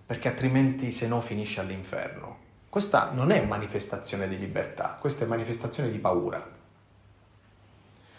perché 0.07 0.29
altrimenti 0.29 0.91
se 0.91 1.07
no 1.07 1.21
finisce 1.21 1.61
all'inferno. 1.61 2.39
Questa 2.71 3.11
non 3.13 3.31
è 3.31 3.45
manifestazione 3.45 4.27
di 4.27 4.39
libertà, 4.39 4.97
questa 4.99 5.27
è 5.27 5.29
manifestazione 5.29 5.91
di 5.91 5.99
paura. 5.99 6.43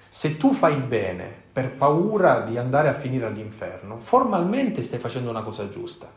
Se 0.09 0.37
tu 0.37 0.53
fai 0.53 0.75
bene 0.75 1.33
per 1.51 1.71
paura 1.71 2.41
di 2.41 2.57
andare 2.57 2.87
a 2.87 2.93
finire 2.93 3.25
all'inferno, 3.25 3.97
formalmente 3.97 4.83
stai 4.83 4.99
facendo 4.99 5.31
una 5.31 5.41
cosa 5.41 5.67
giusta. 5.69 6.07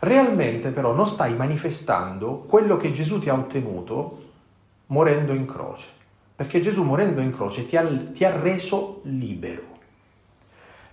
Realmente 0.00 0.70
però 0.70 0.92
non 0.92 1.08
stai 1.08 1.34
manifestando 1.34 2.40
quello 2.40 2.76
che 2.76 2.92
Gesù 2.92 3.18
ti 3.18 3.30
ha 3.30 3.34
ottenuto 3.34 4.26
morendo 4.86 5.32
in 5.32 5.46
croce 5.46 5.96
perché 6.38 6.60
Gesù 6.60 6.84
morendo 6.84 7.20
in 7.20 7.32
croce 7.32 7.66
ti 7.66 7.76
ha, 7.76 7.84
ti 8.12 8.24
ha 8.24 8.30
reso 8.30 9.00
libero. 9.02 9.77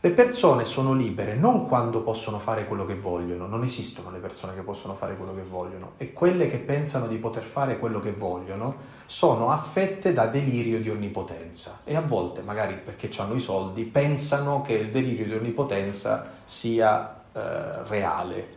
Le 0.06 0.12
persone 0.12 0.66
sono 0.66 0.94
libere 0.94 1.34
non 1.34 1.66
quando 1.66 2.04
possono 2.04 2.38
fare 2.38 2.68
quello 2.68 2.86
che 2.86 2.94
vogliono, 2.94 3.48
non 3.48 3.64
esistono 3.64 4.12
le 4.12 4.20
persone 4.20 4.54
che 4.54 4.62
possono 4.62 4.94
fare 4.94 5.18
quello 5.18 5.34
che 5.34 5.42
vogliono 5.42 5.94
e 5.98 6.14
quelle 6.14 6.48
che 6.48 6.60
pensano 6.60 7.08
di 7.08 7.18
poter 7.18 7.42
fare 7.42 7.80
quello 7.80 8.00
che 8.00 8.12
vogliono 8.12 8.76
sono 9.08 9.50
affette 9.50 10.14
da 10.14 10.28
delirio 10.28 10.80
di 10.80 10.92
onnipotenza 10.92 11.80
e 11.84 11.96
a 11.96 12.02
volte, 12.02 12.44
magari 12.44 12.76
perché 12.76 13.10
hanno 13.18 13.34
i 13.34 13.40
soldi, 13.40 13.84
pensano 13.86 14.62
che 14.62 14.74
il 14.74 14.92
delirio 14.92 15.26
di 15.26 15.34
onnipotenza 15.34 16.34
sia 16.46 17.24
eh, 17.34 17.84
reale, 17.88 18.48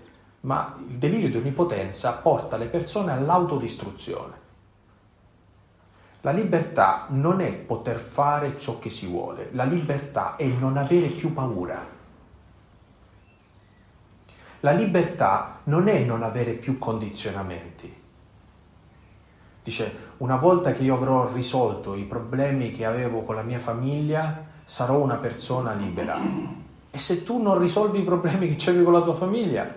ma 0.40 0.76
il 0.86 0.96
delirio 0.96 1.30
di 1.30 1.38
onnipotenza 1.38 2.12
porta 2.12 2.58
le 2.58 2.66
persone 2.66 3.10
all'autodistruzione. 3.10 4.37
La 6.22 6.32
libertà 6.32 7.06
non 7.10 7.40
è 7.40 7.52
poter 7.52 8.00
fare 8.00 8.58
ciò 8.58 8.78
che 8.78 8.90
si 8.90 9.06
vuole, 9.06 9.50
la 9.52 9.64
libertà 9.64 10.34
è 10.36 10.46
non 10.46 10.76
avere 10.76 11.08
più 11.08 11.32
paura. 11.32 11.96
La 14.60 14.72
libertà 14.72 15.60
non 15.64 15.86
è 15.86 16.00
non 16.00 16.24
avere 16.24 16.54
più 16.54 16.78
condizionamenti. 16.78 17.94
Dice, 19.62 20.06
una 20.16 20.36
volta 20.36 20.72
che 20.72 20.82
io 20.82 20.94
avrò 20.94 21.32
risolto 21.32 21.94
i 21.94 22.02
problemi 22.02 22.72
che 22.72 22.84
avevo 22.84 23.22
con 23.22 23.36
la 23.36 23.42
mia 23.42 23.60
famiglia, 23.60 24.44
sarò 24.64 24.98
una 24.98 25.16
persona 25.16 25.74
libera. 25.74 26.18
E 26.90 26.98
se 26.98 27.22
tu 27.22 27.40
non 27.40 27.58
risolvi 27.58 28.00
i 28.00 28.04
problemi 28.04 28.48
che 28.48 28.56
c'avevi 28.56 28.82
con 28.82 28.92
la 28.94 29.02
tua 29.02 29.14
famiglia? 29.14 29.72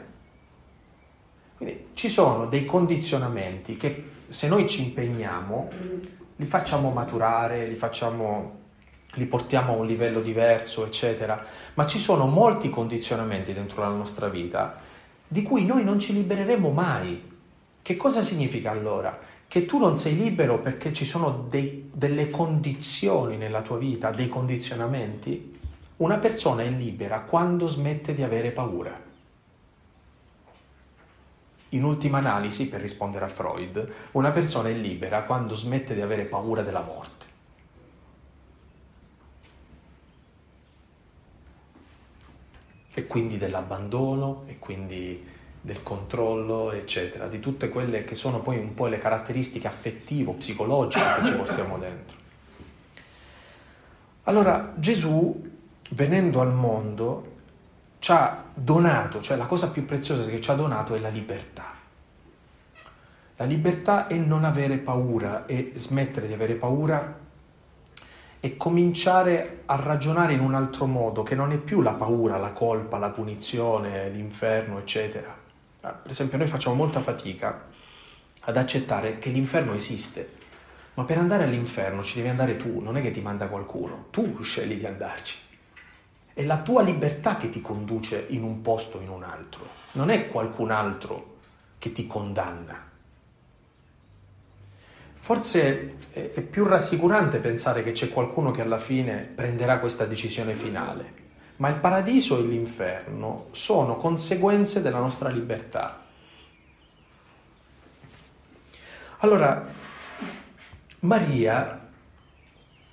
Quindi 1.58 1.90
ci 1.94 2.10
sono 2.10 2.48
dei 2.48 2.66
condizionamenti 2.66 3.78
che 3.78 4.10
se 4.30 4.48
noi 4.48 4.68
ci 4.68 4.82
impegniamo 4.82 5.70
li 6.42 6.48
facciamo 6.48 6.90
maturare, 6.90 7.68
li, 7.68 7.76
facciamo, 7.76 8.60
li 9.14 9.26
portiamo 9.28 9.74
a 9.74 9.76
un 9.76 9.86
livello 9.86 10.22
diverso, 10.22 10.84
eccetera, 10.84 11.46
ma 11.76 11.86
ci 11.86 12.00
sono 12.00 12.26
molti 12.26 12.68
condizionamenti 12.68 13.54
dentro 13.54 13.84
la 13.84 13.90
nostra 13.90 14.28
vita 14.28 14.80
di 15.28 15.44
cui 15.44 15.66
noi 15.66 15.84
non 15.84 16.00
ci 16.00 16.14
libereremo 16.14 16.72
mai. 16.72 17.30
Che 17.84 17.96
cosa 17.96 18.24
significa 18.24 18.72
allora? 18.72 19.20
Che 19.48 19.66
tu 19.68 19.78
non 19.78 19.96
sei 19.96 20.18
libero 20.18 20.60
perché 20.60 20.92
ci 20.92 21.06
sono 21.06 21.46
dei, 21.48 21.92
delle 21.94 22.32
condizioni 22.32 23.38
nella 23.38 23.62
tua 23.62 23.78
vita, 23.78 24.10
dei 24.10 24.28
condizionamenti? 24.28 25.60
Una 25.98 26.18
persona 26.18 26.64
è 26.64 26.70
libera 26.70 27.20
quando 27.20 27.68
smette 27.68 28.16
di 28.16 28.24
avere 28.24 28.50
paura. 28.50 29.00
In 31.74 31.84
ultima 31.86 32.18
analisi, 32.18 32.68
per 32.68 32.82
rispondere 32.82 33.26
a 33.26 33.30
Freud, 33.30 33.94
una 34.12 34.32
persona 34.32 34.70
è 34.70 34.74
libera 34.74 35.24
quando 35.24 35.56
smette 35.56 35.94
di 35.94 36.02
avere 36.02 36.26
paura 36.26 36.62
della 36.62 36.82
morte. 36.82 37.26
E 42.94 43.08
quindi 43.08 43.38
dell'abbandono, 43.38 44.44
e 44.48 44.60
quindi 44.60 45.26
del 45.62 45.82
controllo, 45.82 46.74
eccetera, 46.74 47.28
di 47.28 47.40
tutte 47.40 47.70
quelle 47.70 48.04
che 48.04 48.16
sono 48.16 48.42
poi 48.42 48.58
un 48.58 48.74
po' 48.74 48.88
le 48.88 48.98
caratteristiche 48.98 49.68
affettivo-psicologiche 49.68 51.06
che 51.20 51.26
ci 51.26 51.34
portiamo 51.34 51.78
dentro. 51.78 52.18
Allora 54.24 54.74
Gesù, 54.76 55.50
venendo 55.92 56.42
al 56.42 56.54
mondo, 56.54 57.31
ci 58.02 58.12
ha 58.12 58.46
donato, 58.52 59.22
cioè 59.22 59.38
la 59.38 59.46
cosa 59.46 59.70
più 59.70 59.86
preziosa 59.86 60.26
che 60.26 60.42
ci 60.42 60.50
ha 60.50 60.56
donato 60.56 60.96
è 60.96 61.00
la 61.00 61.10
libertà. 61.10 61.66
La 63.36 63.46
libertà 63.46 64.08
è 64.08 64.16
non 64.16 64.44
avere 64.44 64.78
paura 64.78 65.46
e 65.46 65.74
smettere 65.76 66.26
di 66.26 66.34
avere 66.34 66.56
paura 66.56 67.20
e 68.40 68.58
cominciare 68.58 69.62
a 69.68 69.76
ragionare 69.76 70.34
in 70.34 70.40
un 70.40 70.56
altro 70.56 70.88
modo, 70.88 71.22
che 71.22 71.36
non 71.36 71.52
è 71.52 71.58
più 71.58 71.82
la 71.82 71.94
paura, 71.94 72.38
la 72.38 72.54
colpa, 72.54 72.98
la 72.98 73.12
punizione, 73.12 74.10
l'inferno, 74.10 74.80
eccetera. 74.80 75.36
Ah, 75.82 75.92
per 75.92 76.10
esempio 76.10 76.40
noi 76.40 76.48
facciamo 76.48 76.76
molta 76.76 77.02
fatica 77.02 77.68
ad 78.40 78.58
accettare 78.58 79.20
che 79.20 79.30
l'inferno 79.30 79.76
esiste, 79.76 80.38
ma 80.96 81.04
per 81.04 81.20
andare 81.20 81.44
all'inferno 81.44 82.02
ci 82.02 82.16
devi 82.16 82.30
andare 82.30 82.58
tu, 82.58 82.80
non 82.80 82.98
è 82.98 83.04
che 83.04 83.12
ti 83.12 83.22
manda 83.22 83.46
qualcuno, 83.46 84.08
tu 84.10 84.42
scegli 84.42 84.80
di 84.80 84.88
andarci. 84.88 85.50
È 86.34 86.44
la 86.44 86.60
tua 86.60 86.82
libertà 86.82 87.38
che 87.38 87.50
ti 87.50 87.62
conduce 87.62 88.26
in 88.30 88.44
un 88.44 88.62
posto 88.62 88.98
o 88.98 89.02
in 89.02 89.10
un 89.10 89.24
altro, 89.24 89.68
non 89.94 90.10
è 90.10 90.28
qualcun 90.30 90.72
altro 90.72 91.38
che 91.78 91.92
ti 91.92 92.08
condanna. 92.08 92.90
forse 95.22 95.98
è 96.12 96.42
più 96.42 96.66
rassicurante 96.66 97.38
pensare 97.38 97.84
che 97.84 97.92
c'è 97.92 98.10
qualcuno 98.10 98.50
che 98.50 98.62
alla 98.62 98.80
fine 98.80 99.18
prenderà 99.18 99.80
questa 99.80 100.06
decisione 100.06 100.56
finale, 100.56 101.14
ma 101.58 101.70
il 101.70 101.76
paradiso 101.76 102.40
e 102.40 102.42
l'inferno 102.42 103.48
sono 103.52 103.98
conseguenze 103.98 104.82
della 104.82 104.98
nostra 104.98 105.30
libertà. 105.30 106.04
Allora, 109.20 109.64
Maria, 111.02 111.90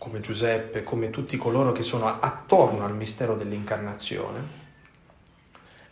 come 0.09 0.21
Giuseppe, 0.21 0.83
come 0.83 1.11
tutti 1.11 1.37
coloro 1.37 1.73
che 1.73 1.83
sono 1.83 2.19
attorno 2.19 2.85
al 2.85 2.97
mistero 2.97 3.37
dell'incarnazione, 3.37 4.67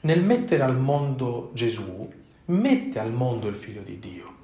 nel 0.01 0.23
mettere 0.23 0.63
al 0.63 0.77
mondo 0.77 1.51
Gesù, 1.53 2.11
mette 2.47 2.99
al 2.99 3.13
mondo 3.13 3.47
il 3.49 3.55
figlio 3.55 3.83
di 3.83 3.99
Dio. 3.99 4.35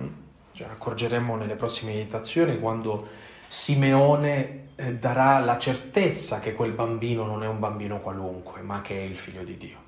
Mm? 0.00 0.06
Ce 0.52 0.64
ne 0.64 0.72
accorgeremo 0.72 1.36
nelle 1.36 1.56
prossime 1.56 1.92
meditazioni 1.92 2.58
quando 2.58 3.08
Simeone 3.48 4.68
eh, 4.76 4.94
darà 4.94 5.38
la 5.40 5.58
certezza 5.58 6.38
che 6.38 6.52
quel 6.52 6.72
bambino 6.72 7.24
non 7.24 7.42
è 7.42 7.48
un 7.48 7.58
bambino 7.58 8.00
qualunque, 8.00 8.60
ma 8.60 8.80
che 8.82 8.98
è 8.98 9.02
il 9.02 9.16
figlio 9.16 9.42
di 9.42 9.56
Dio. 9.56 9.86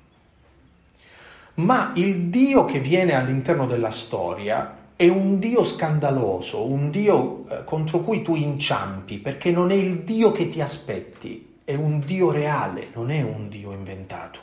Ma 1.55 1.91
il 1.95 2.25
Dio 2.25 2.65
che 2.65 2.79
viene 2.79 3.13
all'interno 3.13 3.65
della 3.65 3.91
storia 3.91 4.80
è 4.95 5.07
un 5.07 5.39
Dio 5.39 5.63
scandaloso, 5.63 6.63
un 6.63 6.91
Dio 6.91 7.47
eh, 7.47 7.63
contro 7.63 8.01
cui 8.01 8.21
tu 8.21 8.35
inciampi, 8.35 9.17
perché 9.17 9.51
non 9.51 9.71
è 9.71 9.75
il 9.75 10.03
Dio 10.03 10.31
che 10.31 10.49
ti 10.49 10.61
aspetti, 10.61 11.59
è 11.63 11.75
un 11.75 11.99
Dio 11.99 12.31
reale, 12.31 12.89
non 12.93 13.11
è 13.11 13.21
un 13.21 13.49
Dio 13.49 13.71
inventato. 13.71 14.39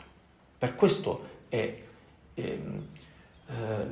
Per 0.58 0.74
questo 0.74 1.28
è, 1.48 1.82
è, 2.34 2.40
eh, 2.40 3.86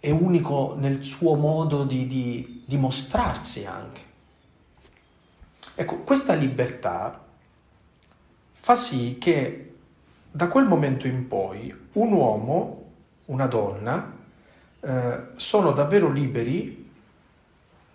è 0.00 0.10
unico 0.10 0.74
nel 0.76 1.02
suo 1.02 1.34
modo 1.34 1.84
di, 1.84 2.06
di, 2.06 2.62
di 2.66 2.76
mostrarsi 2.76 3.64
anche. 3.64 4.00
Ecco, 5.74 5.98
questa 5.98 6.34
libertà 6.34 7.24
fa 8.50 8.76
sì 8.76 9.16
che 9.18 9.74
da 10.30 10.48
quel 10.48 10.66
momento 10.66 11.06
in 11.06 11.28
poi 11.28 11.74
un 11.92 12.12
uomo, 12.12 12.90
una 13.26 13.46
donna, 13.46 14.11
eh, 14.84 15.20
sono 15.36 15.72
davvero 15.72 16.10
liberi 16.10 16.90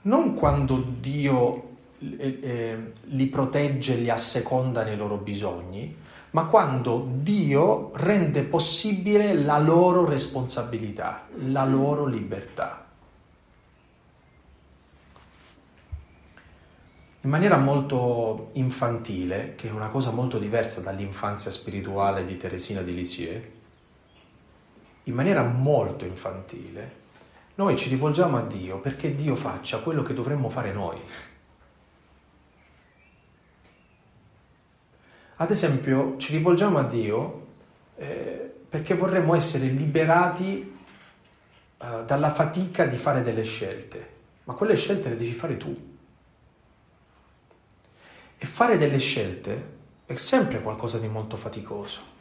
non 0.08 0.36
quando 0.36 0.84
Dio 1.00 1.68
eh, 2.00 2.40
eh, 2.42 2.92
li 3.06 3.28
protegge 3.28 3.96
li 3.96 4.10
asseconda 4.10 4.84
nei 4.84 4.96
loro 4.96 5.18
bisogni, 5.18 5.96
ma 6.32 6.46
quando 6.46 7.08
Dio 7.10 7.92
rende 7.96 8.44
possibile 8.44 9.34
la 9.34 9.58
loro 9.58 10.06
responsabilità, 10.06 11.28
la 11.48 11.66
loro 11.66 12.06
libertà. 12.06 12.86
In 17.22 17.30
maniera 17.30 17.58
molto 17.58 18.52
infantile, 18.54 19.56
che 19.56 19.68
è 19.68 19.72
una 19.72 19.90
cosa 19.90 20.12
molto 20.12 20.38
diversa 20.38 20.80
dall'infanzia 20.80 21.52
spirituale 21.52 22.24
di 22.24 22.38
Teresina 22.38 22.82
di 22.82 22.94
Lisieux, 22.94 23.44
in 25.08 25.16
maniera 25.16 25.44
molto 25.44 26.06
infantile, 26.06 27.06
noi 27.56 27.78
ci 27.78 27.90
rivolgiamo 27.90 28.38
a 28.38 28.42
Dio 28.42 28.80
perché 28.80 29.16
Dio 29.16 29.36
faccia 29.36 29.80
quello 29.80 30.04
che 30.04 30.14
dovremmo 30.14 30.50
fare 30.50 30.72
noi. 30.72 31.00
Ad 35.38 35.52
esempio, 35.52 36.18
ci 36.18 36.32
rivolgiamo 36.32 36.78
a 36.78 36.84
Dio 36.84 37.48
eh, 37.96 38.54
perché 38.70 38.96
vorremmo 38.96 39.36
essere 39.36 39.68
liberati 39.68 40.78
eh, 41.78 42.04
dalla 42.06 42.34
fatica 42.34 42.86
di 42.86 42.98
fare 42.98 43.22
delle 43.22 43.44
scelte, 43.44 44.16
ma 44.44 44.54
quelle 44.54 44.76
scelte 44.76 45.10
le 45.10 45.18
devi 45.18 45.34
fare 45.34 45.58
tu. 45.58 45.96
E 48.40 48.46
fare 48.46 48.78
delle 48.78 49.00
scelte 49.00 49.76
è 50.06 50.16
sempre 50.16 50.62
qualcosa 50.62 50.98
di 51.00 51.08
molto 51.08 51.38
faticoso. 51.38 52.16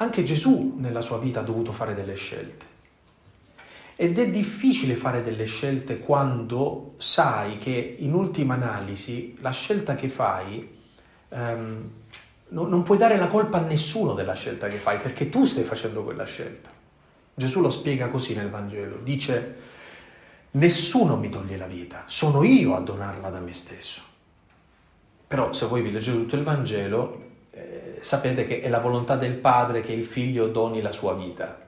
Anche 0.00 0.22
Gesù 0.22 0.74
nella 0.78 1.00
sua 1.00 1.18
vita 1.18 1.40
ha 1.40 1.44
dovuto 1.44 1.72
fare 1.72 1.94
delle 1.94 2.14
scelte. 2.14 2.66
Ed 3.96 4.18
è 4.18 4.30
difficile 4.30 4.94
fare 4.94 5.22
delle 5.22 5.44
scelte 5.44 5.98
quando 5.98 6.94
sai 6.98 7.58
che 7.58 7.96
in 7.98 8.14
ultima 8.14 8.54
analisi 8.54 9.36
la 9.40 9.50
scelta 9.50 9.96
che 9.96 10.08
fai 10.08 10.76
um, 11.30 11.90
no, 12.48 12.66
non 12.66 12.82
puoi 12.82 12.96
dare 12.96 13.16
la 13.16 13.26
colpa 13.26 13.58
a 13.58 13.62
nessuno 13.62 14.14
della 14.14 14.34
scelta 14.34 14.68
che 14.68 14.76
fai, 14.76 14.98
perché 14.98 15.28
tu 15.28 15.44
stai 15.44 15.64
facendo 15.64 16.04
quella 16.04 16.24
scelta. 16.24 16.70
Gesù 17.34 17.60
lo 17.60 17.70
spiega 17.70 18.08
così 18.08 18.34
nel 18.34 18.50
Vangelo, 18.50 18.98
dice, 19.02 19.56
nessuno 20.52 21.16
mi 21.16 21.28
toglie 21.28 21.56
la 21.56 21.66
vita, 21.66 22.04
sono 22.06 22.42
io 22.42 22.74
a 22.74 22.80
donarla 22.80 23.30
da 23.30 23.40
me 23.40 23.52
stesso. 23.52 24.02
Però 25.26 25.52
se 25.52 25.66
voi 25.66 25.82
vi 25.82 25.92
leggete 25.92 26.16
tutto 26.16 26.36
il 26.36 26.42
Vangelo, 26.42 27.26
sapete 28.02 28.46
che 28.46 28.60
è 28.60 28.68
la 28.68 28.80
volontà 28.80 29.16
del 29.16 29.34
Padre 29.34 29.80
che 29.80 29.92
il 29.92 30.04
figlio 30.04 30.48
doni 30.48 30.80
la 30.80 30.92
sua 30.92 31.14
vita. 31.14 31.66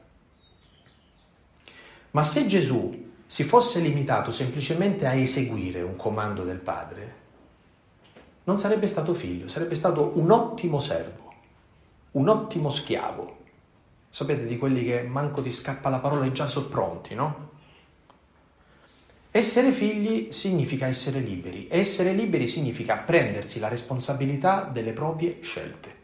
Ma 2.12 2.22
se 2.22 2.46
Gesù 2.46 3.12
si 3.26 3.44
fosse 3.44 3.80
limitato 3.80 4.30
semplicemente 4.30 5.06
a 5.06 5.14
eseguire 5.14 5.82
un 5.82 5.96
comando 5.96 6.42
del 6.42 6.58
Padre, 6.58 7.14
non 8.44 8.58
sarebbe 8.58 8.86
stato 8.86 9.14
figlio, 9.14 9.48
sarebbe 9.48 9.74
stato 9.74 10.12
un 10.14 10.30
ottimo 10.30 10.80
servo, 10.80 11.32
un 12.12 12.28
ottimo 12.28 12.70
schiavo. 12.70 13.38
Sapete 14.08 14.46
di 14.46 14.58
quelli 14.58 14.84
che 14.84 15.02
manco 15.02 15.40
ti 15.40 15.52
scappa 15.52 15.88
la 15.88 15.98
parola 16.00 16.24
e 16.24 16.32
già 16.32 16.48
sono 16.48 16.66
pronti, 16.66 17.14
no? 17.14 17.48
Essere 19.30 19.70
figli 19.70 20.32
significa 20.32 20.88
essere 20.88 21.20
liberi 21.20 21.68
essere 21.70 22.12
liberi 22.12 22.48
significa 22.48 22.96
prendersi 22.96 23.60
la 23.60 23.68
responsabilità 23.68 24.64
delle 24.64 24.92
proprie 24.92 25.38
scelte. 25.40 25.99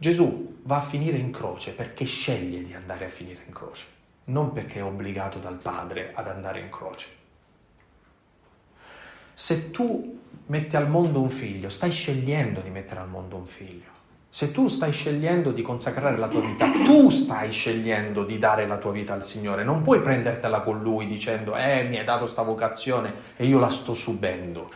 Gesù 0.00 0.60
va 0.62 0.76
a 0.76 0.82
finire 0.82 1.16
in 1.16 1.32
croce 1.32 1.72
perché 1.72 2.04
sceglie 2.04 2.62
di 2.62 2.72
andare 2.72 3.06
a 3.06 3.08
finire 3.08 3.42
in 3.44 3.52
croce, 3.52 3.86
non 4.26 4.52
perché 4.52 4.78
è 4.78 4.84
obbligato 4.84 5.40
dal 5.40 5.56
Padre 5.56 6.12
ad 6.14 6.28
andare 6.28 6.60
in 6.60 6.70
croce. 6.70 7.08
Se 9.34 9.72
tu 9.72 10.20
metti 10.46 10.76
al 10.76 10.88
mondo 10.88 11.20
un 11.20 11.30
figlio, 11.30 11.68
stai 11.68 11.90
scegliendo 11.90 12.60
di 12.60 12.70
mettere 12.70 13.00
al 13.00 13.08
mondo 13.08 13.34
un 13.34 13.46
figlio. 13.46 13.96
Se 14.30 14.52
tu 14.52 14.68
stai 14.68 14.92
scegliendo 14.92 15.50
di 15.50 15.62
consacrare 15.62 16.16
la 16.16 16.28
tua 16.28 16.42
vita, 16.42 16.70
tu 16.84 17.10
stai 17.10 17.50
scegliendo 17.50 18.24
di 18.24 18.38
dare 18.38 18.68
la 18.68 18.78
tua 18.78 18.92
vita 18.92 19.14
al 19.14 19.24
Signore. 19.24 19.64
Non 19.64 19.82
puoi 19.82 20.00
prendertela 20.00 20.60
con 20.60 20.80
Lui 20.80 21.08
dicendo, 21.08 21.56
eh, 21.56 21.82
mi 21.88 21.98
hai 21.98 22.04
dato 22.04 22.28
sta 22.28 22.42
vocazione 22.42 23.12
e 23.36 23.46
io 23.46 23.58
la 23.58 23.70
sto 23.70 23.94
subendo. 23.94 24.70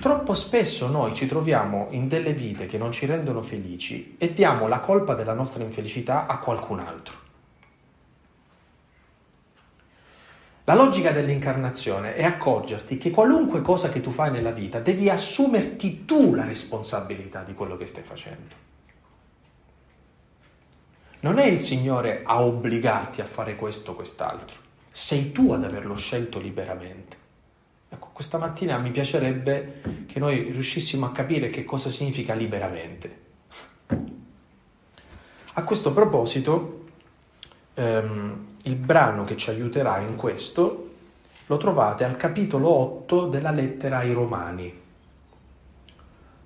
Troppo 0.00 0.32
spesso 0.32 0.88
noi 0.88 1.14
ci 1.14 1.26
troviamo 1.26 1.88
in 1.90 2.08
delle 2.08 2.32
vite 2.32 2.66
che 2.66 2.78
non 2.78 2.90
ci 2.90 3.04
rendono 3.04 3.42
felici 3.42 4.16
e 4.16 4.32
diamo 4.32 4.66
la 4.66 4.80
colpa 4.80 5.12
della 5.12 5.34
nostra 5.34 5.62
infelicità 5.62 6.26
a 6.26 6.38
qualcun 6.38 6.80
altro. 6.80 7.14
La 10.64 10.74
logica 10.74 11.10
dell'incarnazione 11.10 12.14
è 12.14 12.24
accorgerti 12.24 12.96
che 12.96 13.10
qualunque 13.10 13.60
cosa 13.60 13.90
che 13.90 14.00
tu 14.00 14.10
fai 14.10 14.30
nella 14.30 14.52
vita 14.52 14.78
devi 14.78 15.10
assumerti 15.10 16.06
tu 16.06 16.34
la 16.34 16.46
responsabilità 16.46 17.42
di 17.42 17.52
quello 17.52 17.76
che 17.76 17.86
stai 17.86 18.02
facendo. 18.02 18.54
Non 21.20 21.38
è 21.38 21.44
il 21.44 21.58
Signore 21.58 22.22
a 22.24 22.42
obbligarti 22.42 23.20
a 23.20 23.26
fare 23.26 23.54
questo 23.54 23.90
o 23.90 23.94
quest'altro, 23.94 24.56
sei 24.90 25.30
tu 25.30 25.52
ad 25.52 25.62
averlo 25.62 25.96
scelto 25.96 26.38
liberamente. 26.38 27.19
Ecco, 27.92 28.10
questa 28.12 28.38
mattina 28.38 28.78
mi 28.78 28.92
piacerebbe 28.92 30.04
che 30.06 30.20
noi 30.20 30.52
riuscissimo 30.52 31.06
a 31.06 31.10
capire 31.10 31.50
che 31.50 31.64
cosa 31.64 31.90
significa 31.90 32.34
liberamente. 32.34 33.18
A 35.54 35.64
questo 35.64 35.92
proposito, 35.92 36.84
ehm, 37.74 38.46
il 38.62 38.76
brano 38.76 39.24
che 39.24 39.36
ci 39.36 39.50
aiuterà 39.50 39.98
in 39.98 40.14
questo 40.14 40.90
lo 41.46 41.56
trovate 41.56 42.04
al 42.04 42.16
capitolo 42.16 42.68
8 42.68 43.26
della 43.26 43.50
lettera 43.50 43.98
ai 43.98 44.12
Romani. 44.12 44.72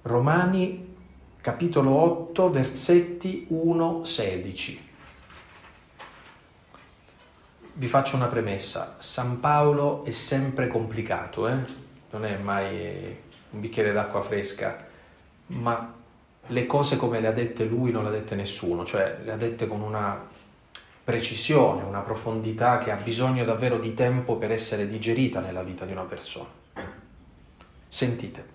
Romani 0.01 0.95
capitolo 1.43 1.91
8 1.91 2.51
versetti 2.51 3.47
1-16. 3.51 4.79
Vi 7.77 7.89
faccio 7.89 8.15
una 8.15 8.29
premessa, 8.29 8.95
San 9.01 9.41
Paolo 9.41 10.05
è 10.05 10.13
sempre 10.13 10.69
complicato, 10.69 11.49
eh? 11.49 11.57
non 12.11 12.25
è 12.25 12.37
mai 12.37 13.17
un 13.51 13.61
bicchiere 13.61 13.91
d'acqua 13.91 14.23
fresca, 14.23 14.87
ma 15.47 15.93
le 16.47 16.67
cose 16.67 16.97
come 16.97 17.19
le 17.19 17.27
ha 17.27 17.33
dette 17.33 17.65
lui 17.65 17.91
non 17.91 18.05
le 18.05 18.11
ha 18.11 18.13
dette 18.13 18.37
nessuno, 18.37 18.85
cioè 18.85 19.19
le 19.25 19.33
ha 19.33 19.37
dette 19.37 19.67
con 19.67 19.81
una 19.81 20.25
precisione, 21.03 21.83
una 21.83 22.03
profondità 22.03 22.79
che 22.79 22.93
ha 22.93 22.97
bisogno 22.97 23.45
davvero 23.45 23.81
di 23.81 23.93
tempo 23.93 24.37
per 24.37 24.53
essere 24.53 24.87
digerita 24.87 25.41
nella 25.41 25.65
vita 25.65 25.85
di 25.85 25.91
una 25.91 26.05
persona. 26.05 26.51
Sentite. 27.89 28.53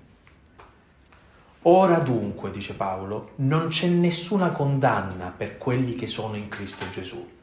Ora 1.64 2.00
dunque, 2.00 2.52
dice 2.52 2.74
Paolo, 2.74 3.32
non 3.36 3.68
c'è 3.68 3.88
nessuna 3.88 4.52
condanna 4.52 5.34
per 5.36 5.58
quelli 5.58 5.96
che 5.96 6.08
sono 6.08 6.38
in 6.38 6.48
Cristo 6.48 6.90
Gesù. 6.90 7.38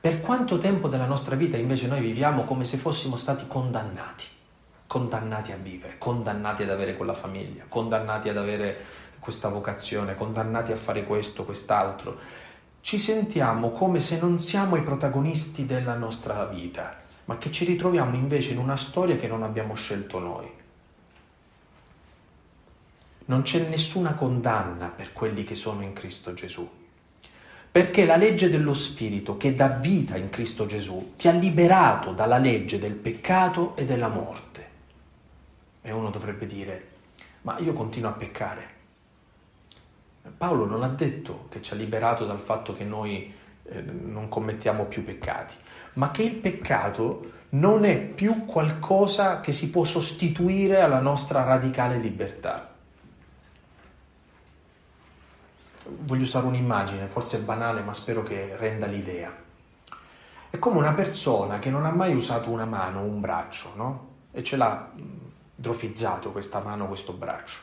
Per 0.00 0.22
quanto 0.22 0.56
tempo 0.56 0.88
della 0.88 1.04
nostra 1.04 1.36
vita 1.36 1.58
invece 1.58 1.86
noi 1.86 2.00
viviamo 2.00 2.44
come 2.44 2.64
se 2.64 2.78
fossimo 2.78 3.16
stati 3.16 3.46
condannati, 3.46 4.24
condannati 4.86 5.52
a 5.52 5.56
vivere, 5.56 5.98
condannati 5.98 6.62
ad 6.62 6.70
avere 6.70 6.96
quella 6.96 7.12
famiglia, 7.12 7.64
condannati 7.68 8.30
ad 8.30 8.38
avere 8.38 8.82
questa 9.18 9.50
vocazione, 9.50 10.16
condannati 10.16 10.72
a 10.72 10.76
fare 10.76 11.04
questo, 11.04 11.44
quest'altro. 11.44 12.18
Ci 12.80 12.98
sentiamo 12.98 13.72
come 13.72 14.00
se 14.00 14.18
non 14.18 14.38
siamo 14.38 14.76
i 14.76 14.82
protagonisti 14.82 15.66
della 15.66 15.94
nostra 15.94 16.46
vita, 16.46 17.02
ma 17.26 17.36
che 17.36 17.52
ci 17.52 17.66
ritroviamo 17.66 18.16
invece 18.16 18.52
in 18.52 18.58
una 18.58 18.76
storia 18.76 19.18
che 19.18 19.28
non 19.28 19.42
abbiamo 19.42 19.74
scelto 19.74 20.18
noi. 20.18 20.50
Non 23.26 23.42
c'è 23.42 23.68
nessuna 23.68 24.14
condanna 24.14 24.86
per 24.86 25.12
quelli 25.12 25.44
che 25.44 25.54
sono 25.54 25.82
in 25.82 25.92
Cristo 25.92 26.32
Gesù, 26.32 26.66
perché 27.72 28.04
la 28.04 28.16
legge 28.16 28.50
dello 28.50 28.74
Spirito 28.74 29.36
che 29.36 29.54
dà 29.54 29.68
vita 29.68 30.16
in 30.16 30.28
Cristo 30.28 30.66
Gesù 30.66 31.12
ti 31.16 31.28
ha 31.28 31.32
liberato 31.32 32.12
dalla 32.12 32.38
legge 32.38 32.78
del 32.78 32.94
peccato 32.94 33.76
e 33.76 33.84
della 33.84 34.08
morte. 34.08 34.68
E 35.80 35.92
uno 35.92 36.10
dovrebbe 36.10 36.46
dire, 36.46 36.88
ma 37.42 37.58
io 37.58 37.72
continuo 37.72 38.10
a 38.10 38.14
peccare. 38.14 38.78
Paolo 40.36 40.66
non 40.66 40.82
ha 40.82 40.88
detto 40.88 41.46
che 41.48 41.62
ci 41.62 41.72
ha 41.72 41.76
liberato 41.76 42.24
dal 42.24 42.40
fatto 42.40 42.74
che 42.74 42.84
noi 42.84 43.32
eh, 43.62 43.80
non 43.82 44.28
commettiamo 44.28 44.84
più 44.84 45.04
peccati, 45.04 45.54
ma 45.94 46.10
che 46.10 46.22
il 46.22 46.34
peccato 46.34 47.32
non 47.50 47.84
è 47.84 47.98
più 47.98 48.44
qualcosa 48.46 49.40
che 49.40 49.52
si 49.52 49.70
può 49.70 49.84
sostituire 49.84 50.80
alla 50.80 51.00
nostra 51.00 51.44
radicale 51.44 51.98
libertà. 51.98 52.69
Voglio 55.98 56.22
usare 56.22 56.46
un'immagine, 56.46 57.06
forse 57.06 57.40
banale, 57.40 57.82
ma 57.82 57.92
spero 57.94 58.22
che 58.22 58.56
renda 58.56 58.86
l'idea. 58.86 59.32
È 60.50 60.58
come 60.58 60.78
una 60.78 60.92
persona 60.92 61.58
che 61.58 61.70
non 61.70 61.84
ha 61.86 61.90
mai 61.90 62.14
usato 62.14 62.50
una 62.50 62.64
mano, 62.64 63.02
un 63.02 63.20
braccio, 63.20 63.72
no? 63.76 64.08
E 64.32 64.42
ce 64.42 64.56
l'ha 64.56 64.90
drofizzato 65.54 66.32
questa 66.32 66.60
mano, 66.60 66.88
questo 66.88 67.12
braccio. 67.12 67.58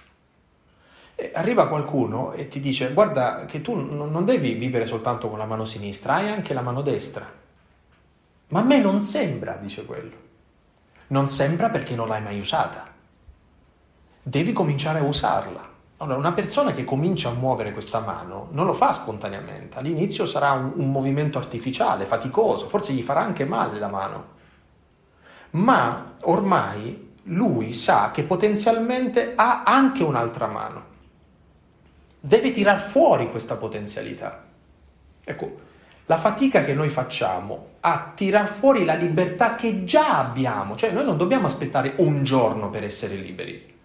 E 1.16 1.32
arriva 1.34 1.68
qualcuno 1.68 2.32
e 2.34 2.48
ti 2.48 2.60
dice, 2.60 2.94
guarda 2.94 3.46
che 3.46 3.62
tu 3.62 3.74
non 3.76 4.24
devi 4.24 4.54
vivere 4.54 4.86
soltanto 4.86 5.30
con 5.30 5.38
la 5.38 5.46
mano 5.46 5.66
sinistra, 5.66 6.16
hai 6.16 6.30
anche 6.30 6.54
la 6.54 6.62
mano 6.62 6.82
destra. 6.82 7.30
Ma 8.50 8.60
a 8.60 8.64
me 8.64 8.80
non 8.80 9.04
sembra, 9.04 9.54
dice 9.54 9.84
quello. 9.84 10.16
Non 11.08 11.30
sembra 11.30 11.70
perché 11.70 11.96
non 11.96 12.08
l'hai 12.08 12.22
mai 12.22 12.40
usata. 12.40 12.88
Devi 14.22 14.54
cominciare 14.54 15.00
a 15.00 15.04
usarla. 15.04 15.76
Allora, 16.00 16.20
una 16.20 16.34
persona 16.34 16.74
che 16.74 16.84
comincia 16.84 17.30
a 17.30 17.34
muovere 17.34 17.74
questa 17.74 18.00
mano 18.00 18.50
non 18.52 18.68
lo 18.68 18.74
fa 18.74 18.92
spontaneamente. 18.92 19.80
All'inizio 19.80 20.28
sarà 20.28 20.52
un, 20.52 20.74
un 20.76 20.92
movimento 20.92 21.40
artificiale, 21.40 22.06
faticoso, 22.06 22.68
forse 22.68 22.94
gli 22.94 23.02
farà 23.02 23.22
anche 23.22 23.46
male 23.46 23.80
la 23.80 23.88
mano. 23.88 24.36
Ma 25.52 26.14
ormai 26.22 27.16
lui 27.24 27.74
sa 27.74 28.12
che 28.12 28.24
potenzialmente 28.24 29.34
ha 29.36 29.64
anche 29.64 30.04
un'altra 30.04 30.46
mano. 30.46 30.86
Deve 32.20 32.52
tirar 32.52 32.80
fuori 32.80 33.32
questa 33.32 33.56
potenzialità. 33.56 34.44
Ecco, 35.24 35.60
la 36.06 36.18
fatica 36.18 36.64
che 36.64 36.76
noi 36.76 36.90
facciamo 36.90 37.70
a 37.80 38.12
tirar 38.16 38.48
fuori 38.48 38.86
la 38.86 38.94
libertà 38.94 39.56
che 39.56 39.84
già 39.84 40.20
abbiamo, 40.20 40.76
cioè 40.76 40.92
noi 40.92 41.06
non 41.06 41.18
dobbiamo 41.18 41.48
aspettare 41.48 41.96
un 41.98 42.24
giorno 42.24 42.70
per 42.70 42.84
essere 42.84 43.16
liberi. 43.16 43.76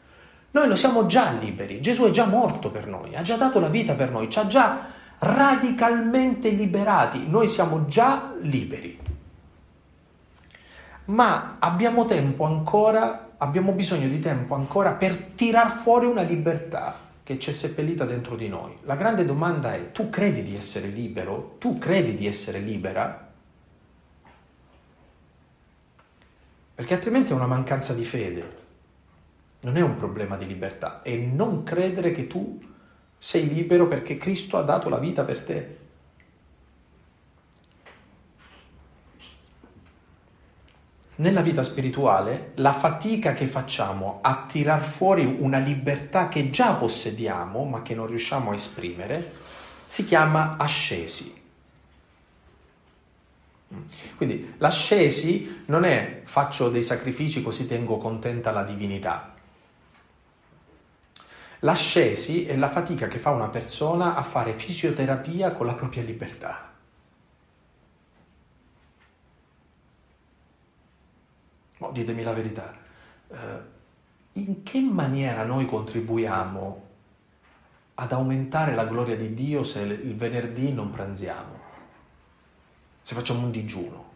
Noi 0.52 0.68
lo 0.68 0.76
siamo 0.76 1.06
già 1.06 1.32
liberi, 1.32 1.80
Gesù 1.80 2.04
è 2.04 2.10
già 2.10 2.26
morto 2.26 2.70
per 2.70 2.86
noi, 2.86 3.16
ha 3.16 3.22
già 3.22 3.36
dato 3.36 3.58
la 3.58 3.68
vita 3.68 3.94
per 3.94 4.10
noi, 4.10 4.28
ci 4.28 4.38
ha 4.38 4.46
già 4.46 4.86
radicalmente 5.18 6.50
liberati, 6.50 7.26
noi 7.26 7.48
siamo 7.48 7.86
già 7.86 8.34
liberi. 8.40 8.98
Ma 11.06 11.56
abbiamo 11.58 12.04
tempo 12.04 12.44
ancora, 12.44 13.30
abbiamo 13.38 13.72
bisogno 13.72 14.08
di 14.08 14.20
tempo 14.20 14.54
ancora 14.54 14.92
per 14.92 15.16
tirar 15.34 15.78
fuori 15.78 16.04
una 16.04 16.22
libertà 16.22 16.98
che 17.22 17.38
c'è 17.38 17.52
seppellita 17.52 18.04
dentro 18.04 18.36
di 18.36 18.48
noi. 18.48 18.76
La 18.82 18.96
grande 18.96 19.24
domanda 19.24 19.72
è, 19.72 19.90
tu 19.90 20.10
credi 20.10 20.42
di 20.42 20.54
essere 20.54 20.88
libero? 20.88 21.56
Tu 21.58 21.78
credi 21.78 22.14
di 22.14 22.26
essere 22.26 22.58
libera? 22.58 23.30
Perché 26.74 26.94
altrimenti 26.94 27.32
è 27.32 27.34
una 27.34 27.46
mancanza 27.46 27.94
di 27.94 28.04
fede, 28.04 28.70
non 29.62 29.76
è 29.76 29.80
un 29.80 29.96
problema 29.96 30.36
di 30.36 30.46
libertà, 30.46 31.02
è 31.02 31.14
non 31.16 31.62
credere 31.62 32.12
che 32.12 32.26
tu 32.26 32.60
sei 33.18 33.52
libero 33.52 33.86
perché 33.86 34.16
Cristo 34.16 34.58
ha 34.58 34.62
dato 34.62 34.88
la 34.88 34.98
vita 34.98 35.22
per 35.22 35.42
te. 35.42 35.76
Nella 41.14 41.40
vita 41.40 41.62
spirituale 41.62 42.50
la 42.56 42.72
fatica 42.72 43.32
che 43.32 43.46
facciamo 43.46 44.18
a 44.22 44.44
tirar 44.48 44.82
fuori 44.82 45.24
una 45.24 45.58
libertà 45.58 46.26
che 46.28 46.50
già 46.50 46.74
possediamo 46.74 47.64
ma 47.64 47.82
che 47.82 47.94
non 47.94 48.06
riusciamo 48.08 48.50
a 48.50 48.54
esprimere 48.54 49.32
si 49.86 50.04
chiama 50.04 50.56
ascesi. 50.58 51.40
Quindi 54.16 54.54
l'ascesi 54.58 55.62
non 55.66 55.84
è 55.84 56.22
faccio 56.24 56.70
dei 56.70 56.82
sacrifici 56.82 57.42
così 57.42 57.68
tengo 57.68 57.98
contenta 57.98 58.50
la 58.50 58.64
divinità. 58.64 59.31
L'ascesi 61.64 62.44
è 62.44 62.56
la 62.56 62.68
fatica 62.68 63.06
che 63.06 63.18
fa 63.18 63.30
una 63.30 63.48
persona 63.48 64.16
a 64.16 64.22
fare 64.24 64.58
fisioterapia 64.58 65.52
con 65.52 65.66
la 65.66 65.74
propria 65.74 66.02
libertà. 66.02 66.72
Oh, 71.78 71.90
ditemi 71.92 72.24
la 72.24 72.32
verità, 72.32 72.76
eh, 73.28 73.36
in 74.34 74.64
che 74.64 74.80
maniera 74.80 75.44
noi 75.44 75.66
contribuiamo 75.66 76.88
ad 77.94 78.12
aumentare 78.12 78.74
la 78.74 78.84
gloria 78.84 79.16
di 79.16 79.32
Dio 79.32 79.62
se 79.62 79.82
il 79.82 80.16
venerdì 80.16 80.72
non 80.72 80.90
pranziamo, 80.90 81.60
se 83.02 83.14
facciamo 83.14 83.40
un 83.40 83.50
digiuno? 83.52 84.10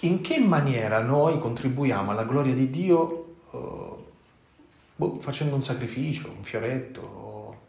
In 0.00 0.20
che 0.20 0.40
maniera 0.40 1.00
noi 1.00 1.38
contribuiamo 1.38 2.10
alla 2.10 2.24
gloria 2.24 2.54
di 2.54 2.70
Dio 2.70 3.25
boh, 4.96 5.20
facendo 5.20 5.54
un 5.54 5.62
sacrificio, 5.62 6.30
un 6.30 6.42
fioretto? 6.42 7.64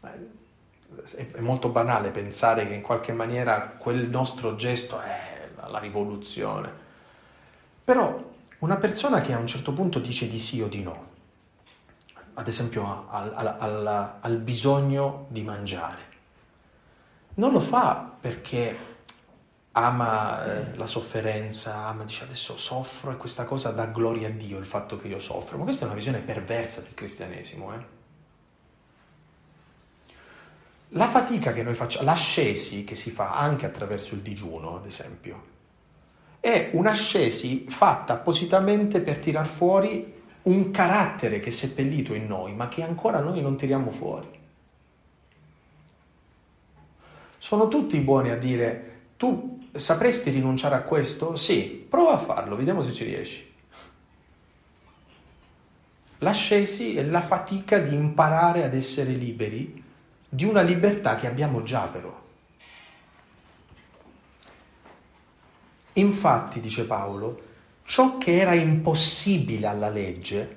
È 0.00 1.40
molto 1.40 1.70
banale 1.70 2.10
pensare 2.10 2.68
che 2.68 2.74
in 2.74 2.82
qualche 2.82 3.12
maniera 3.12 3.74
quel 3.78 4.08
nostro 4.08 4.54
gesto 4.54 5.00
è 5.00 5.48
la 5.66 5.78
rivoluzione. 5.78 6.70
Però 7.84 8.32
una 8.58 8.76
persona 8.76 9.20
che 9.20 9.32
a 9.32 9.38
un 9.38 9.46
certo 9.46 9.72
punto 9.72 9.98
dice 9.98 10.28
di 10.28 10.38
sì 10.38 10.60
o 10.60 10.68
di 10.68 10.82
no, 10.82 11.12
ad 12.34 12.48
esempio 12.48 13.08
al, 13.10 13.32
al, 13.34 13.56
al, 13.58 14.14
al 14.20 14.36
bisogno 14.38 15.26
di 15.28 15.42
mangiare, 15.42 16.12
non 17.34 17.52
lo 17.52 17.60
fa 17.60 18.12
perché 18.20 18.93
ama 19.76 20.44
eh, 20.44 20.76
la 20.76 20.86
sofferenza, 20.86 21.86
ama, 21.86 22.04
dice 22.04 22.24
adesso 22.24 22.56
soffro 22.56 23.10
e 23.10 23.16
questa 23.16 23.44
cosa 23.44 23.70
dà 23.70 23.86
gloria 23.86 24.28
a 24.28 24.30
Dio 24.30 24.58
il 24.58 24.66
fatto 24.66 24.98
che 24.98 25.08
io 25.08 25.18
soffro. 25.18 25.56
Ma 25.58 25.64
questa 25.64 25.84
è 25.84 25.86
una 25.86 25.96
visione 25.96 26.18
perversa 26.18 26.80
del 26.80 26.94
cristianesimo. 26.94 27.74
Eh? 27.74 27.92
La 30.90 31.08
fatica 31.08 31.52
che 31.52 31.64
noi 31.64 31.74
facciamo, 31.74 32.04
l'ascesi 32.04 32.84
che 32.84 32.94
si 32.94 33.10
fa 33.10 33.32
anche 33.32 33.66
attraverso 33.66 34.14
il 34.14 34.20
digiuno, 34.20 34.76
ad 34.76 34.86
esempio, 34.86 35.52
è 36.38 36.70
un'ascesi 36.72 37.66
fatta 37.68 38.12
appositamente 38.12 39.00
per 39.00 39.18
tirar 39.18 39.46
fuori 39.46 40.22
un 40.42 40.70
carattere 40.70 41.40
che 41.40 41.48
è 41.48 41.52
seppellito 41.52 42.14
in 42.14 42.26
noi, 42.26 42.52
ma 42.54 42.68
che 42.68 42.84
ancora 42.84 43.18
noi 43.18 43.40
non 43.40 43.56
tiriamo 43.56 43.90
fuori. 43.90 44.28
Sono 47.38 47.66
tutti 47.66 47.98
buoni 47.98 48.30
a 48.30 48.36
dire, 48.36 49.00
tu 49.16 49.63
sapresti 49.74 50.30
rinunciare 50.30 50.74
a 50.74 50.82
questo? 50.82 51.36
Sì, 51.36 51.86
prova 51.88 52.12
a 52.12 52.18
farlo, 52.18 52.56
vediamo 52.56 52.82
se 52.82 52.92
ci 52.92 53.04
riesci. 53.04 53.52
L'ascesi 56.18 56.96
è 56.96 57.02
la 57.02 57.20
fatica 57.20 57.78
di 57.78 57.94
imparare 57.94 58.64
ad 58.64 58.74
essere 58.74 59.12
liberi 59.12 59.82
di 60.28 60.44
una 60.44 60.62
libertà 60.62 61.16
che 61.16 61.26
abbiamo 61.26 61.62
già 61.62 61.82
però. 61.82 62.22
Infatti, 65.94 66.60
dice 66.60 66.84
Paolo, 66.84 67.40
ciò 67.84 68.18
che 68.18 68.40
era 68.40 68.54
impossibile 68.54 69.66
alla 69.66 69.88
legge, 69.88 70.56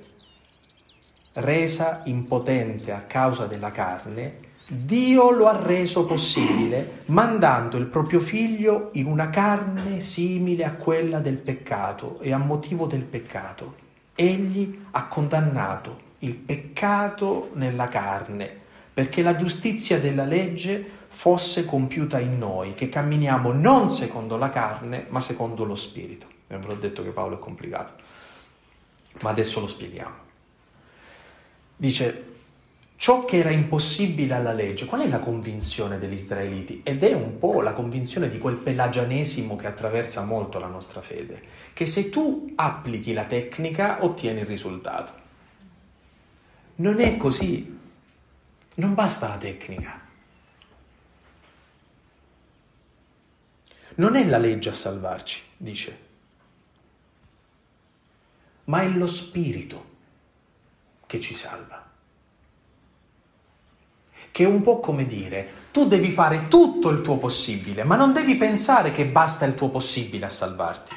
resa 1.33 2.01
impotente 2.05 2.91
a 2.91 3.01
causa 3.01 3.45
della 3.45 3.71
carne, 3.71 4.39
Dio 4.69 5.31
lo 5.31 5.47
ha 5.47 5.63
reso 5.63 6.05
possibile 6.05 7.03
mandando 7.05 7.77
il 7.77 7.85
proprio 7.85 8.19
figlio 8.19 8.89
in 8.93 9.05
una 9.05 9.29
carne 9.29 10.01
simile 10.01 10.65
a 10.65 10.73
quella 10.73 11.19
del 11.19 11.37
peccato 11.37 12.19
e 12.19 12.33
a 12.33 12.37
motivo 12.37 12.85
del 12.85 13.03
peccato. 13.03 13.75
Egli 14.13 14.77
ha 14.91 15.07
condannato 15.07 16.05
il 16.19 16.33
peccato 16.33 17.51
nella 17.53 17.87
carne, 17.87 18.53
perché 18.93 19.21
la 19.21 19.35
giustizia 19.35 20.01
della 20.01 20.25
legge 20.25 20.85
fosse 21.07 21.63
compiuta 21.63 22.19
in 22.19 22.37
noi, 22.37 22.73
che 22.73 22.89
camminiamo 22.89 23.53
non 23.53 23.89
secondo 23.89 24.35
la 24.35 24.49
carne, 24.49 25.05
ma 25.07 25.21
secondo 25.21 25.63
lo 25.63 25.75
Spirito. 25.75 26.27
E 26.45 26.57
ve 26.57 26.67
l'ho 26.67 26.75
detto 26.75 27.03
che 27.03 27.11
Paolo 27.11 27.37
è 27.37 27.39
complicato, 27.39 27.93
ma 29.21 29.29
adesso 29.29 29.61
lo 29.61 29.67
spieghiamo. 29.67 30.15
Dice, 31.77 32.36
ciò 32.97 33.25
che 33.25 33.37
era 33.37 33.51
impossibile 33.51 34.33
alla 34.33 34.53
legge, 34.53 34.85
qual 34.85 35.01
è 35.01 35.07
la 35.07 35.19
convinzione 35.19 35.99
degli 35.99 36.13
israeliti? 36.13 36.81
Ed 36.83 37.03
è 37.03 37.13
un 37.13 37.37
po' 37.37 37.61
la 37.61 37.73
convinzione 37.73 38.27
di 38.27 38.39
quel 38.39 38.57
pelagianesimo 38.57 39.55
che 39.55 39.67
attraversa 39.67 40.25
molto 40.25 40.59
la 40.59 40.67
nostra 40.67 41.01
fede, 41.01 41.41
che 41.73 41.85
se 41.85 42.09
tu 42.09 42.51
applichi 42.55 43.13
la 43.13 43.25
tecnica 43.25 44.03
ottieni 44.03 44.41
il 44.41 44.47
risultato. 44.47 45.25
Non 46.75 46.99
è 46.99 47.17
così, 47.17 47.79
non 48.75 48.93
basta 48.93 49.27
la 49.27 49.37
tecnica. 49.37 50.01
Non 53.95 54.15
è 54.15 54.25
la 54.25 54.37
legge 54.37 54.69
a 54.69 54.75
salvarci, 54.75 55.41
dice, 55.55 56.05
ma 58.65 58.81
è 58.81 58.87
lo 58.87 59.07
spirito 59.07 59.95
che 61.05 61.19
ci 61.19 61.33
salva. 61.33 61.86
Che 64.37 64.43
è 64.43 64.45
un 64.45 64.61
po' 64.61 64.79
come 64.79 65.07
dire, 65.07 65.49
tu 65.71 65.87
devi 65.87 66.11
fare 66.11 66.47
tutto 66.47 66.89
il 66.89 67.01
tuo 67.01 67.17
possibile, 67.17 67.83
ma 67.83 67.95
non 67.95 68.13
devi 68.13 68.35
pensare 68.35 68.91
che 68.91 69.07
basta 69.07 69.45
il 69.45 69.55
tuo 69.55 69.69
possibile 69.69 70.27
a 70.27 70.29
salvarti. 70.29 70.93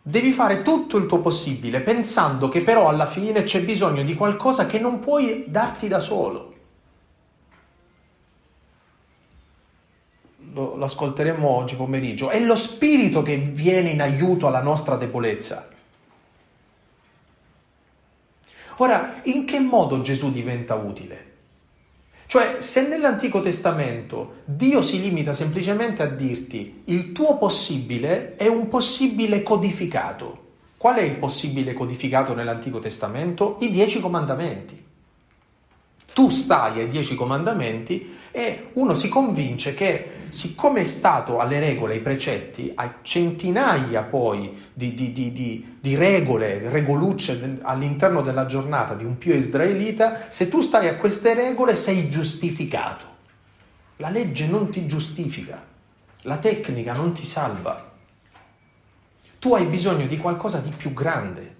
Devi 0.00 0.30
fare 0.30 0.62
tutto 0.62 0.96
il 0.96 1.06
tuo 1.06 1.18
possibile 1.18 1.80
pensando 1.80 2.48
che 2.48 2.60
però 2.60 2.86
alla 2.86 3.06
fine 3.06 3.42
c'è 3.42 3.64
bisogno 3.64 4.04
di 4.04 4.14
qualcosa 4.14 4.66
che 4.66 4.78
non 4.78 5.00
puoi 5.00 5.46
darti 5.48 5.88
da 5.88 5.98
solo. 5.98 6.54
lo, 10.52 10.76
lo 10.76 10.84
ascolteremo 10.84 11.48
oggi 11.48 11.74
pomeriggio, 11.74 12.30
è 12.30 12.38
lo 12.38 12.54
Spirito 12.54 13.22
che 13.22 13.38
viene 13.38 13.88
in 13.88 14.00
aiuto 14.00 14.46
alla 14.46 14.62
nostra 14.62 14.94
debolezza. 14.94 15.68
Ora, 18.76 19.18
in 19.24 19.46
che 19.46 19.58
modo 19.58 20.00
Gesù 20.00 20.30
diventa 20.30 20.74
utile? 20.74 21.31
Cioè, 22.32 22.62
se 22.62 22.88
nell'Antico 22.88 23.42
Testamento 23.42 24.36
Dio 24.46 24.80
si 24.80 24.98
limita 24.98 25.34
semplicemente 25.34 26.02
a 26.02 26.06
dirti 26.06 26.84
il 26.86 27.12
tuo 27.12 27.36
possibile 27.36 28.36
è 28.36 28.46
un 28.46 28.68
possibile 28.68 29.42
codificato. 29.42 30.54
Qual 30.78 30.96
è 30.96 31.02
il 31.02 31.16
possibile 31.16 31.74
codificato 31.74 32.32
nell'Antico 32.32 32.78
Testamento? 32.78 33.58
I 33.60 33.70
dieci 33.70 34.00
comandamenti. 34.00 34.82
Tu 36.14 36.30
stai 36.30 36.80
ai 36.80 36.88
dieci 36.88 37.16
comandamenti 37.16 38.16
e 38.30 38.68
uno 38.72 38.94
si 38.94 39.10
convince 39.10 39.74
che 39.74 40.11
siccome 40.32 40.80
è 40.80 40.84
stato 40.84 41.38
alle 41.38 41.60
regole, 41.60 41.94
ai 41.94 42.00
precetti, 42.00 42.72
a 42.74 43.00
centinaia 43.02 44.02
poi 44.02 44.70
di, 44.72 44.94
di, 44.94 45.12
di, 45.12 45.76
di, 45.78 45.94
regole, 45.94 46.70
regolucce 46.70 47.58
all'interno 47.62 48.22
della 48.22 48.46
giornata 48.46 48.94
di 48.94 49.04
un 49.04 49.18
pio 49.18 49.34
israelita, 49.34 50.30
se 50.30 50.48
tu 50.48 50.62
stai 50.62 50.88
a 50.88 50.96
queste 50.96 51.34
regole 51.34 51.74
sei 51.74 52.08
giustificato. 52.08 53.04
La 53.96 54.08
legge 54.08 54.46
non 54.46 54.70
ti 54.70 54.86
giustifica, 54.86 55.62
la 56.22 56.38
tecnica 56.38 56.94
non 56.94 57.12
ti 57.12 57.26
salva. 57.26 57.92
Tu 59.38 59.54
hai 59.54 59.66
bisogno 59.66 60.06
di 60.06 60.16
qualcosa 60.16 60.58
di 60.60 60.70
più 60.70 60.94
grande. 60.94 61.56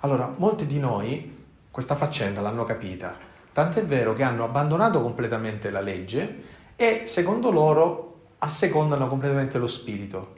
Allora, 0.00 0.32
molti 0.34 0.66
di 0.66 0.78
noi 0.78 1.40
questa 1.70 1.94
faccenda 1.94 2.40
l'hanno 2.40 2.64
capita 2.64 3.30
Tant'è 3.52 3.84
vero 3.84 4.14
che 4.14 4.22
hanno 4.22 4.44
abbandonato 4.44 5.02
completamente 5.02 5.70
la 5.70 5.80
legge 5.80 6.42
e 6.74 7.02
secondo 7.04 7.50
loro 7.50 8.20
assecondano 8.38 9.08
completamente 9.08 9.58
lo 9.58 9.66
spirito. 9.66 10.36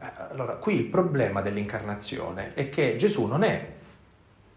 Eh, 0.00 0.10
allora, 0.30 0.54
qui 0.56 0.74
il 0.74 0.84
problema 0.84 1.40
dell'incarnazione 1.40 2.54
è 2.54 2.68
che 2.70 2.96
Gesù 2.96 3.26
non 3.26 3.44
è 3.44 3.72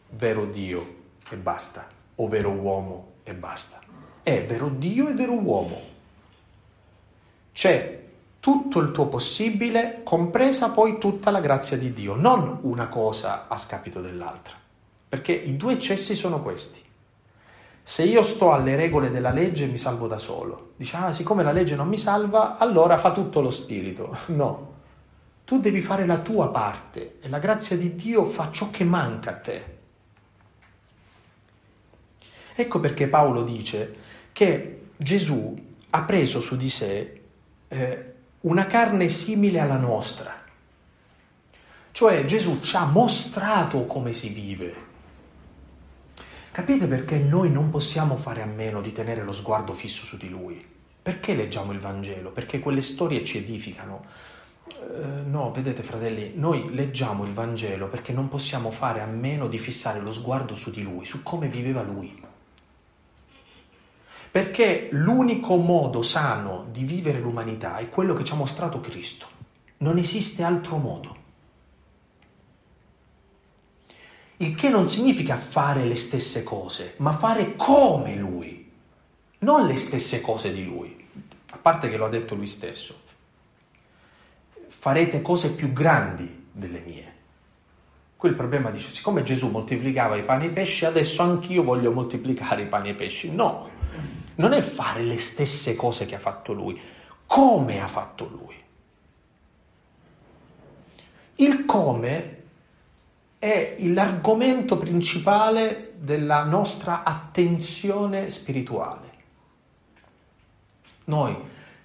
vero 0.09 0.45
Dio 0.45 0.95
e 1.29 1.35
basta, 1.35 1.87
o 2.15 2.27
vero 2.27 2.49
uomo 2.49 3.11
e 3.23 3.33
basta. 3.33 3.79
È 4.23 4.43
vero 4.45 4.69
Dio 4.69 5.07
e 5.07 5.13
vero 5.13 5.33
uomo. 5.33 5.81
C'è 7.53 7.99
tutto 8.39 8.79
il 8.79 8.91
tuo 8.91 9.07
possibile, 9.07 10.01
compresa 10.03 10.71
poi 10.71 10.97
tutta 10.97 11.29
la 11.29 11.39
grazia 11.39 11.77
di 11.77 11.93
Dio, 11.93 12.15
non 12.15 12.59
una 12.61 12.87
cosa 12.87 13.47
a 13.47 13.57
scapito 13.57 14.01
dell'altra. 14.01 14.55
Perché 15.07 15.31
i 15.31 15.55
due 15.57 15.73
eccessi 15.73 16.15
sono 16.15 16.41
questi. 16.41 16.89
Se 17.83 18.03
io 18.03 18.21
sto 18.21 18.51
alle 18.51 18.75
regole 18.75 19.09
della 19.09 19.31
legge 19.31 19.65
mi 19.65 19.77
salvo 19.77 20.07
da 20.07 20.17
solo. 20.19 20.73
Dice, 20.75 20.95
ah, 20.97 21.13
siccome 21.13 21.43
la 21.43 21.51
legge 21.51 21.75
non 21.75 21.87
mi 21.87 21.97
salva, 21.97 22.57
allora 22.57 22.97
fa 22.97 23.11
tutto 23.11 23.41
lo 23.41 23.51
spirito. 23.51 24.17
No, 24.31 24.69
tu 25.43 25.59
devi 25.59 25.81
fare 25.81 26.05
la 26.05 26.19
tua 26.19 26.49
parte 26.49 27.17
e 27.19 27.27
la 27.27 27.39
grazia 27.39 27.75
di 27.75 27.95
Dio 27.95 28.25
fa 28.25 28.51
ciò 28.51 28.69
che 28.69 28.83
manca 28.83 29.31
a 29.31 29.35
te. 29.35 29.77
Ecco 32.55 32.79
perché 32.79 33.07
Paolo 33.07 33.43
dice 33.43 33.95
che 34.31 34.83
Gesù 34.95 35.69
ha 35.89 36.03
preso 36.03 36.39
su 36.39 36.55
di 36.55 36.69
sé 36.69 37.21
eh, 37.67 38.13
una 38.41 38.67
carne 38.67 39.09
simile 39.09 39.59
alla 39.59 39.77
nostra. 39.77 40.39
Cioè 41.91 42.23
Gesù 42.25 42.59
ci 42.61 42.75
ha 42.75 42.85
mostrato 42.85 43.85
come 43.85 44.13
si 44.13 44.29
vive, 44.29 44.75
Capite 46.51 46.85
perché 46.85 47.17
noi 47.17 47.49
non 47.49 47.69
possiamo 47.69 48.17
fare 48.17 48.41
a 48.41 48.45
meno 48.45 48.81
di 48.81 48.91
tenere 48.91 49.23
lo 49.23 49.31
sguardo 49.31 49.71
fisso 49.71 50.03
su 50.03 50.17
di 50.17 50.27
lui? 50.27 50.61
Perché 51.01 51.33
leggiamo 51.33 51.71
il 51.71 51.79
Vangelo? 51.79 52.31
Perché 52.31 52.59
quelle 52.59 52.81
storie 52.81 53.23
ci 53.23 53.37
edificano. 53.37 54.03
Uh, 54.65 55.29
no, 55.29 55.51
vedete 55.51 55.81
fratelli, 55.81 56.33
noi 56.35 56.73
leggiamo 56.73 57.23
il 57.23 57.31
Vangelo 57.31 57.87
perché 57.87 58.11
non 58.11 58.27
possiamo 58.27 58.69
fare 58.69 58.99
a 58.99 59.05
meno 59.05 59.47
di 59.47 59.57
fissare 59.59 60.01
lo 60.01 60.11
sguardo 60.11 60.53
su 60.53 60.71
di 60.71 60.81
lui, 60.83 61.05
su 61.05 61.23
come 61.23 61.47
viveva 61.47 61.83
lui. 61.83 62.21
Perché 64.29 64.89
l'unico 64.91 65.55
modo 65.55 66.01
sano 66.01 66.65
di 66.69 66.83
vivere 66.83 67.19
l'umanità 67.19 67.77
è 67.77 67.87
quello 67.87 68.13
che 68.13 68.25
ci 68.25 68.33
ha 68.33 68.35
mostrato 68.35 68.81
Cristo. 68.81 69.25
Non 69.77 69.97
esiste 69.97 70.43
altro 70.43 70.75
modo. 70.75 71.15
Il 74.41 74.55
che 74.55 74.69
non 74.69 74.87
significa 74.87 75.37
fare 75.37 75.85
le 75.85 75.95
stesse 75.95 76.41
cose, 76.41 76.95
ma 76.97 77.11
fare 77.11 77.55
come 77.55 78.15
lui, 78.15 78.71
non 79.39 79.67
le 79.67 79.77
stesse 79.77 80.19
cose 80.19 80.51
di 80.51 80.65
lui, 80.65 81.07
a 81.51 81.57
parte 81.57 81.89
che 81.89 81.97
lo 81.97 82.05
ha 82.05 82.09
detto 82.09 82.33
lui 82.33 82.47
stesso. 82.47 83.01
Farete 84.67 85.21
cose 85.21 85.51
più 85.51 85.71
grandi 85.71 86.47
delle 86.51 86.79
mie. 86.83 87.13
Qui 88.17 88.29
il 88.29 88.35
problema 88.35 88.71
dice, 88.71 88.89
siccome 88.89 89.21
Gesù 89.21 89.47
moltiplicava 89.47 90.15
i 90.15 90.23
pani 90.23 90.45
e 90.45 90.47
i 90.47 90.53
pesci, 90.53 90.85
adesso 90.85 91.21
anch'io 91.21 91.61
voglio 91.61 91.91
moltiplicare 91.91 92.63
i 92.63 92.67
pani 92.67 92.89
e 92.89 92.91
i 92.93 92.95
pesci. 92.95 93.29
No, 93.29 93.69
non 94.35 94.53
è 94.53 94.61
fare 94.61 95.03
le 95.03 95.19
stesse 95.19 95.75
cose 95.75 96.07
che 96.07 96.15
ha 96.15 96.19
fatto 96.19 96.51
lui, 96.53 96.81
come 97.27 97.79
ha 97.79 97.87
fatto 97.87 98.27
lui. 98.27 98.55
Il 101.35 101.65
come 101.65 102.40
è 103.41 103.75
l'argomento 103.79 104.77
principale 104.77 105.93
della 105.97 106.43
nostra 106.43 107.01
attenzione 107.01 108.29
spirituale. 108.29 109.09
Noi 111.05 111.35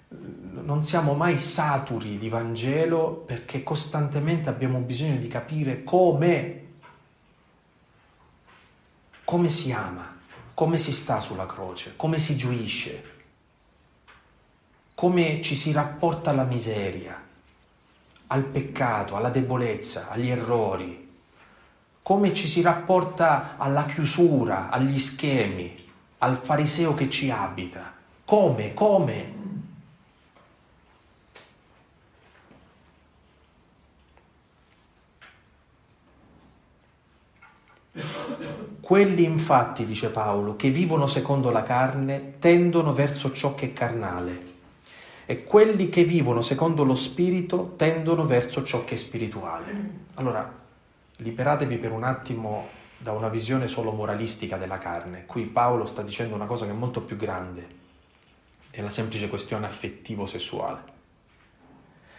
non 0.09 0.83
siamo 0.83 1.15
mai 1.15 1.39
saturi 1.39 2.19
di 2.19 2.29
Vangelo 2.29 3.23
perché 3.25 3.63
costantemente 3.63 4.49
abbiamo 4.49 4.77
bisogno 4.81 5.17
di 5.17 5.27
capire 5.27 5.83
come, 5.83 6.65
come 9.23 9.49
si 9.49 9.71
ama, 9.71 10.15
come 10.53 10.77
si 10.77 10.93
sta 10.93 11.19
sulla 11.19 11.47
croce, 11.47 11.95
come 11.95 12.19
si 12.19 12.37
gioisce, 12.37 13.03
come 14.93 15.41
ci 15.41 15.55
si 15.55 15.71
rapporta 15.71 16.29
alla 16.29 16.43
miseria, 16.43 17.19
al 18.27 18.43
peccato, 18.43 19.15
alla 19.15 19.29
debolezza, 19.29 20.09
agli 20.09 20.29
errori, 20.29 21.05
come 22.07 22.33
ci 22.33 22.47
si 22.47 22.61
rapporta 22.61 23.55
alla 23.57 23.83
chiusura, 23.83 24.69
agli 24.69 24.97
schemi, 24.97 25.75
al 26.19 26.37
fariseo 26.37 26.93
che 26.93 27.09
ci 27.09 27.29
abita. 27.29 27.95
Come, 28.23 28.73
come? 28.73 29.35
Quelli 38.79 39.25
infatti, 39.25 39.85
dice 39.85 40.07
Paolo, 40.07 40.55
che 40.55 40.69
vivono 40.69 41.07
secondo 41.07 41.51
la 41.51 41.63
carne 41.63 42.35
tendono 42.39 42.93
verso 42.93 43.33
ciò 43.33 43.53
che 43.53 43.65
è 43.65 43.73
carnale 43.73 44.53
e 45.25 45.43
quelli 45.43 45.89
che 45.89 46.05
vivono 46.05 46.39
secondo 46.39 46.85
lo 46.85 46.95
spirito 46.95 47.73
tendono 47.75 48.25
verso 48.25 48.63
ciò 48.63 48.85
che 48.85 48.95
è 48.95 48.97
spirituale. 48.97 50.05
Allora, 50.13 50.66
liberatevi 51.17 51.77
per 51.77 51.91
un 51.91 52.03
attimo 52.03 52.69
da 52.97 53.11
una 53.11 53.29
visione 53.29 53.67
solo 53.67 53.91
moralistica 53.91 54.57
della 54.57 54.77
carne. 54.77 55.25
Qui 55.25 55.45
Paolo 55.45 55.85
sta 55.85 56.01
dicendo 56.01 56.35
una 56.35 56.45
cosa 56.45 56.65
che 56.65 56.71
è 56.71 56.75
molto 56.75 57.01
più 57.01 57.15
grande 57.15 57.75
della 58.71 58.89
semplice 58.89 59.29
questione 59.29 59.65
affettivo-sessuale. 59.65 60.95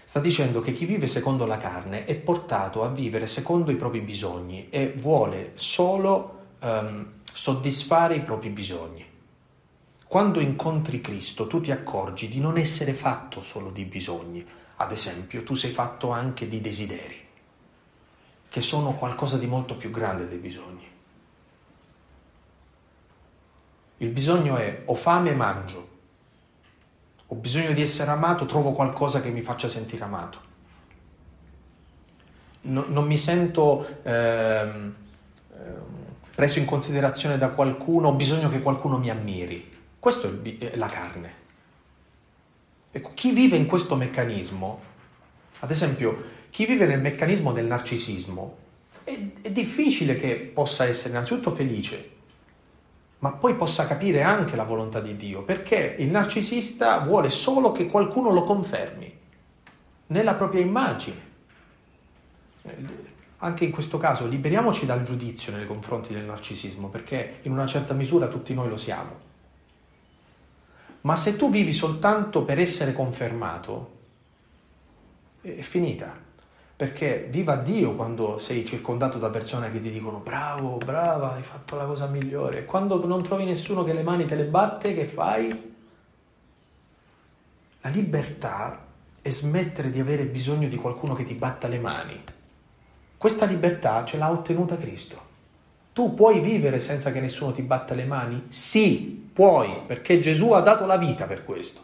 Sta 0.05 0.21
dicendo 0.21 0.61
che 0.61 0.73
chi 0.73 0.87
vive 0.87 1.07
secondo 1.07 1.45
la 1.45 1.59
carne 1.59 2.05
è 2.05 2.15
portato 2.15 2.83
a 2.83 2.89
vivere 2.89 3.27
secondo 3.27 3.71
i 3.71 3.77
propri 3.77 4.01
bisogni 4.01 4.69
e 4.71 4.93
vuole 4.97 5.53
solo 5.55 6.47
um, 6.61 7.13
soddisfare 7.31 8.15
i 8.15 8.23
propri 8.23 8.49
bisogni. 8.49 9.05
Quando 10.07 10.41
incontri 10.41 11.03
Cristo 11.03 11.47
tu 11.47 11.61
ti 11.61 11.71
accorgi 11.71 12.29
di 12.29 12.41
non 12.41 12.57
essere 12.57 12.95
fatto 12.95 13.43
solo 13.43 13.71
di 13.71 13.85
bisogni, 13.85 14.45
ad 14.77 14.91
esempio 14.93 15.43
tu 15.43 15.55
sei 15.55 15.71
fatto 15.71 16.11
anche 16.11 16.49
di 16.49 16.63
desideri, 16.63 17.28
che 18.49 18.61
sono 18.61 18.95
qualcosa 18.95 19.37
di 19.37 19.47
molto 19.47 19.77
più 19.77 19.91
grande 19.91 20.29
dei 20.29 20.39
bisogni. 20.39 20.87
Il 23.99 24.09
bisogno 24.11 24.57
è 24.57 24.83
ho 24.85 24.95
fame 24.95 25.33
mangio, 25.33 25.89
ho 27.27 27.35
bisogno 27.35 27.73
di 27.73 27.83
essere 27.83 28.11
amato, 28.11 28.47
trovo 28.47 28.73
qualcosa 28.73 29.21
che 29.21 29.31
mi 29.31 29.43
faccia 29.43 29.69
sentire 29.69 30.05
amato. 30.05 30.47
No, 32.61 32.85
non 32.89 33.07
mi 33.07 33.19
sento 33.19 34.03
eh, 34.03 34.93
preso 36.35 36.59
in 36.59 36.65
considerazione 36.65 37.37
da 37.37 37.49
qualcuno, 37.49 38.09
ho 38.09 38.15
bisogno 38.15 38.49
che 38.49 38.63
qualcuno 38.63 38.99
mi 38.99 39.11
ammiri. 39.11 39.77
Questa 39.99 40.31
è 40.59 40.77
la 40.77 40.87
carne. 40.87 41.35
Ecco, 42.93 43.11
chi 43.15 43.33
vive 43.33 43.57
in 43.57 43.67
questo 43.67 43.97
meccanismo, 43.97 44.81
ad 45.59 45.71
esempio, 45.71 46.37
chi 46.59 46.67
vive 46.67 46.87
nel 46.87 47.01
meccanismo 47.01 47.53
del 47.53 47.67
narcisismo, 47.67 48.57
è, 49.05 49.17
è 49.43 49.51
difficile 49.53 50.17
che 50.17 50.35
possa 50.53 50.87
essere 50.87 51.11
innanzitutto 51.11 51.53
felice, 51.53 52.11
ma 53.21 53.31
poi 53.31 53.55
possa 53.55 53.87
capire 53.87 54.23
anche 54.23 54.57
la 54.57 54.65
volontà 54.65 54.99
di 54.99 55.15
Dio, 55.15 55.43
perché 55.43 55.95
il 56.01 56.09
narcisista 56.09 56.99
vuole 56.99 57.31
solo 57.31 57.71
che 57.71 57.87
qualcuno 57.87 58.33
lo 58.33 58.43
confermi 58.43 59.19
nella 60.09 60.35
propria 60.35 60.61
immagine. 60.61 61.21
Anche 63.37 63.65
in 63.65 63.71
questo 63.71 63.99
caso 63.99 64.27
liberiamoci 64.27 64.85
dal 64.85 65.05
giudizio 65.05 65.55
nei 65.55 65.65
confronti 65.65 66.13
del 66.13 66.25
narcisismo, 66.25 66.89
perché 66.89 67.39
in 67.43 67.53
una 67.53 67.69
certa 67.69 67.95
misura 67.95 68.27
tutti 68.27 68.53
noi 68.53 68.69
lo 68.69 68.77
siamo. 68.77 69.17
Ma 71.03 71.15
se 71.15 71.37
tu 71.37 71.51
vivi 71.51 71.73
soltanto 71.73 72.43
per 72.43 72.59
essere 72.59 72.93
confermato, 72.93 73.99
è 75.41 75.61
finita. 75.61 76.27
Perché 76.79 77.27
viva 77.29 77.57
Dio 77.57 77.97
quando 77.97 78.39
sei 78.39 78.65
circondato 78.65 79.19
da 79.19 79.31
persone 79.31 79.73
che 79.73 79.83
ti 79.83 79.91
dicono 79.91 80.19
bravo, 80.19 80.77
brava, 80.77 81.33
hai 81.33 81.43
fatto 81.43 81.75
la 81.75 81.85
cosa 81.85 82.07
migliore. 82.07 82.67
Quando 82.67 83.05
non 83.05 83.21
trovi 83.25 83.45
nessuno 83.45 83.83
che 83.83 83.93
le 83.93 84.05
mani 84.05 84.27
te 84.27 84.37
le 84.37 84.45
batte, 84.45 84.95
che 84.95 85.07
fai? 85.07 85.75
La 87.81 87.89
libertà 87.89 88.87
è 89.21 89.29
smettere 89.29 89.91
di 89.91 89.99
avere 89.99 90.27
bisogno 90.27 90.69
di 90.69 90.77
qualcuno 90.77 91.15
che 91.15 91.25
ti 91.25 91.35
batta 91.35 91.67
le 91.67 91.81
mani. 91.81 92.23
Questa 93.17 93.45
libertà 93.45 94.05
ce 94.05 94.17
l'ha 94.17 94.31
ottenuta 94.31 94.77
Cristo. 94.77 95.21
Tu 95.93 96.15
puoi 96.15 96.39
vivere 96.39 96.79
senza 96.79 97.11
che 97.11 97.19
nessuno 97.19 97.51
ti 97.51 97.63
batta 97.63 97.95
le 97.95 98.05
mani? 98.05 98.45
Sì, 98.51 99.31
puoi, 99.33 99.81
perché 99.85 100.21
Gesù 100.21 100.53
ha 100.53 100.61
dato 100.61 100.87
la 100.87 100.97
vita 100.97 101.25
per 101.25 101.45
questo. 101.45 101.83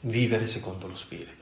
Vivere 0.00 0.48
secondo 0.48 0.88
lo 0.88 0.96
Spirito. 0.96 1.37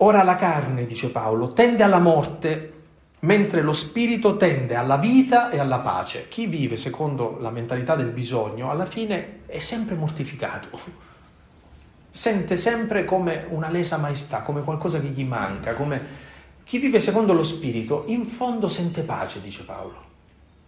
Ora 0.00 0.22
la 0.22 0.36
carne, 0.36 0.86
dice 0.86 1.10
Paolo, 1.10 1.52
tende 1.52 1.82
alla 1.82 1.98
morte, 1.98 2.72
mentre 3.20 3.62
lo 3.62 3.72
spirito 3.72 4.36
tende 4.36 4.76
alla 4.76 4.96
vita 4.96 5.50
e 5.50 5.58
alla 5.58 5.80
pace. 5.80 6.28
Chi 6.28 6.46
vive 6.46 6.76
secondo 6.76 7.38
la 7.40 7.50
mentalità 7.50 7.96
del 7.96 8.10
bisogno, 8.10 8.70
alla 8.70 8.86
fine 8.86 9.40
è 9.46 9.58
sempre 9.58 9.96
mortificato. 9.96 10.78
Sente 12.10 12.56
sempre 12.56 13.04
come 13.04 13.46
una 13.48 13.70
lesa 13.70 13.96
maestà, 13.96 14.42
come 14.42 14.62
qualcosa 14.62 15.00
che 15.00 15.08
gli 15.08 15.24
manca, 15.24 15.74
come 15.74 16.26
chi 16.62 16.78
vive 16.78 17.00
secondo 17.00 17.32
lo 17.32 17.42
spirito, 17.42 18.04
in 18.06 18.24
fondo 18.24 18.68
sente 18.68 19.02
pace, 19.02 19.40
dice 19.40 19.64
Paolo. 19.64 20.04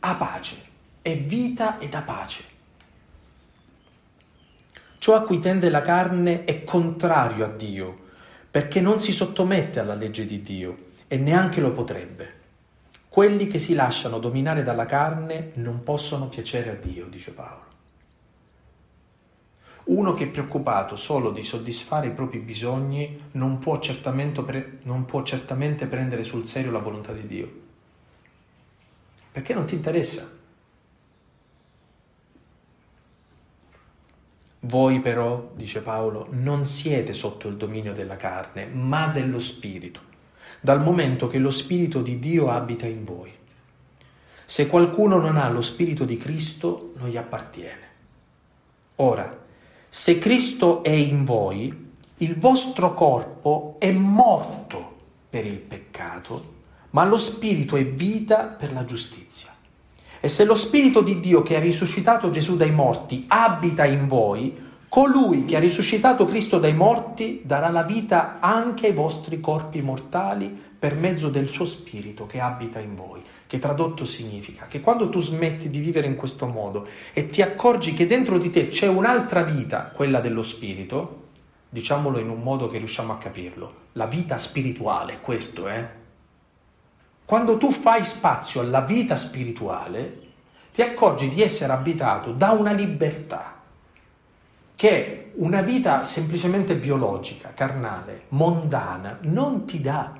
Ha 0.00 0.16
pace, 0.16 0.56
è 1.02 1.16
vita 1.16 1.78
ed 1.78 1.94
ha 1.94 2.02
pace. 2.02 2.42
Ciò 4.98 5.14
a 5.14 5.22
cui 5.22 5.38
tende 5.38 5.70
la 5.70 5.82
carne 5.82 6.42
è 6.42 6.64
contrario 6.64 7.44
a 7.44 7.48
Dio 7.48 7.99
perché 8.50 8.80
non 8.80 8.98
si 8.98 9.12
sottomette 9.12 9.78
alla 9.78 9.94
legge 9.94 10.26
di 10.26 10.42
Dio 10.42 10.88
e 11.06 11.16
neanche 11.16 11.60
lo 11.60 11.72
potrebbe. 11.72 12.38
Quelli 13.08 13.46
che 13.46 13.58
si 13.58 13.74
lasciano 13.74 14.18
dominare 14.18 14.62
dalla 14.62 14.86
carne 14.86 15.52
non 15.54 15.82
possono 15.82 16.28
piacere 16.28 16.70
a 16.70 16.74
Dio, 16.74 17.06
dice 17.06 17.32
Paolo. 17.32 17.68
Uno 19.84 20.14
che 20.14 20.24
è 20.24 20.28
preoccupato 20.28 20.94
solo 20.96 21.30
di 21.30 21.42
soddisfare 21.42 22.08
i 22.08 22.12
propri 22.12 22.38
bisogni 22.38 23.30
non 23.32 23.58
può, 23.58 23.78
pre- 23.78 24.78
non 24.82 25.04
può 25.04 25.22
certamente 25.22 25.86
prendere 25.86 26.22
sul 26.22 26.46
serio 26.46 26.70
la 26.70 26.78
volontà 26.78 27.12
di 27.12 27.26
Dio. 27.26 27.52
Perché 29.32 29.54
non 29.54 29.64
ti 29.64 29.74
interessa. 29.74 30.38
Voi 34.60 35.00
però, 35.00 35.52
dice 35.54 35.80
Paolo, 35.80 36.26
non 36.30 36.66
siete 36.66 37.14
sotto 37.14 37.48
il 37.48 37.56
dominio 37.56 37.94
della 37.94 38.16
carne, 38.16 38.66
ma 38.66 39.06
dello 39.06 39.38
Spirito, 39.38 40.00
dal 40.60 40.82
momento 40.82 41.28
che 41.28 41.38
lo 41.38 41.50
Spirito 41.50 42.02
di 42.02 42.18
Dio 42.18 42.50
abita 42.50 42.86
in 42.86 43.04
voi. 43.04 43.32
Se 44.44 44.66
qualcuno 44.66 45.18
non 45.18 45.38
ha 45.38 45.48
lo 45.48 45.62
Spirito 45.62 46.04
di 46.04 46.18
Cristo, 46.18 46.92
non 46.96 47.08
gli 47.08 47.16
appartiene. 47.16 47.88
Ora, 48.96 49.38
se 49.88 50.18
Cristo 50.18 50.82
è 50.82 50.90
in 50.90 51.24
voi, 51.24 51.92
il 52.18 52.36
vostro 52.36 52.92
corpo 52.92 53.76
è 53.78 53.90
morto 53.92 54.98
per 55.30 55.46
il 55.46 55.58
peccato, 55.58 56.58
ma 56.90 57.04
lo 57.06 57.16
Spirito 57.16 57.76
è 57.76 57.86
vita 57.86 58.44
per 58.44 58.74
la 58.74 58.84
giustizia. 58.84 59.56
E 60.22 60.28
se 60.28 60.44
lo 60.44 60.54
Spirito 60.54 61.00
di 61.00 61.18
Dio 61.18 61.42
che 61.42 61.56
ha 61.56 61.60
risuscitato 61.60 62.28
Gesù 62.28 62.54
dai 62.54 62.72
morti 62.72 63.24
abita 63.26 63.86
in 63.86 64.06
voi, 64.06 64.54
colui 64.86 65.46
che 65.46 65.56
ha 65.56 65.60
risuscitato 65.60 66.26
Cristo 66.26 66.58
dai 66.58 66.74
morti 66.74 67.40
darà 67.42 67.70
la 67.70 67.84
vita 67.84 68.36
anche 68.38 68.88
ai 68.88 68.92
vostri 68.92 69.40
corpi 69.40 69.80
mortali 69.80 70.54
per 70.78 70.94
mezzo 70.94 71.30
del 71.30 71.48
suo 71.48 71.64
Spirito 71.64 72.26
che 72.26 72.38
abita 72.38 72.80
in 72.80 72.94
voi. 72.94 73.22
Che 73.46 73.58
tradotto 73.58 74.04
significa 74.04 74.66
che 74.68 74.82
quando 74.82 75.08
tu 75.08 75.20
smetti 75.20 75.70
di 75.70 75.78
vivere 75.78 76.06
in 76.06 76.16
questo 76.16 76.46
modo 76.46 76.86
e 77.14 77.30
ti 77.30 77.40
accorgi 77.40 77.94
che 77.94 78.06
dentro 78.06 78.36
di 78.36 78.50
te 78.50 78.68
c'è 78.68 78.88
un'altra 78.88 79.42
vita, 79.42 79.90
quella 79.94 80.20
dello 80.20 80.42
Spirito, 80.42 81.28
diciamolo 81.70 82.18
in 82.18 82.28
un 82.28 82.42
modo 82.42 82.68
che 82.68 82.76
riusciamo 82.76 83.14
a 83.14 83.16
capirlo, 83.16 83.74
la 83.92 84.06
vita 84.06 84.36
spirituale, 84.36 85.18
questo 85.22 85.66
è. 85.66 85.78
Eh? 85.78 85.99
Quando 87.30 87.58
tu 87.58 87.70
fai 87.70 88.04
spazio 88.04 88.60
alla 88.60 88.80
vita 88.80 89.16
spirituale, 89.16 90.18
ti 90.72 90.82
accorgi 90.82 91.28
di 91.28 91.40
essere 91.40 91.72
abitato 91.72 92.32
da 92.32 92.50
una 92.50 92.72
libertà 92.72 93.60
che 94.74 95.30
una 95.36 95.62
vita 95.62 96.02
semplicemente 96.02 96.74
biologica, 96.74 97.52
carnale, 97.54 98.22
mondana, 98.30 99.18
non 99.20 99.64
ti 99.64 99.80
dà. 99.80 100.12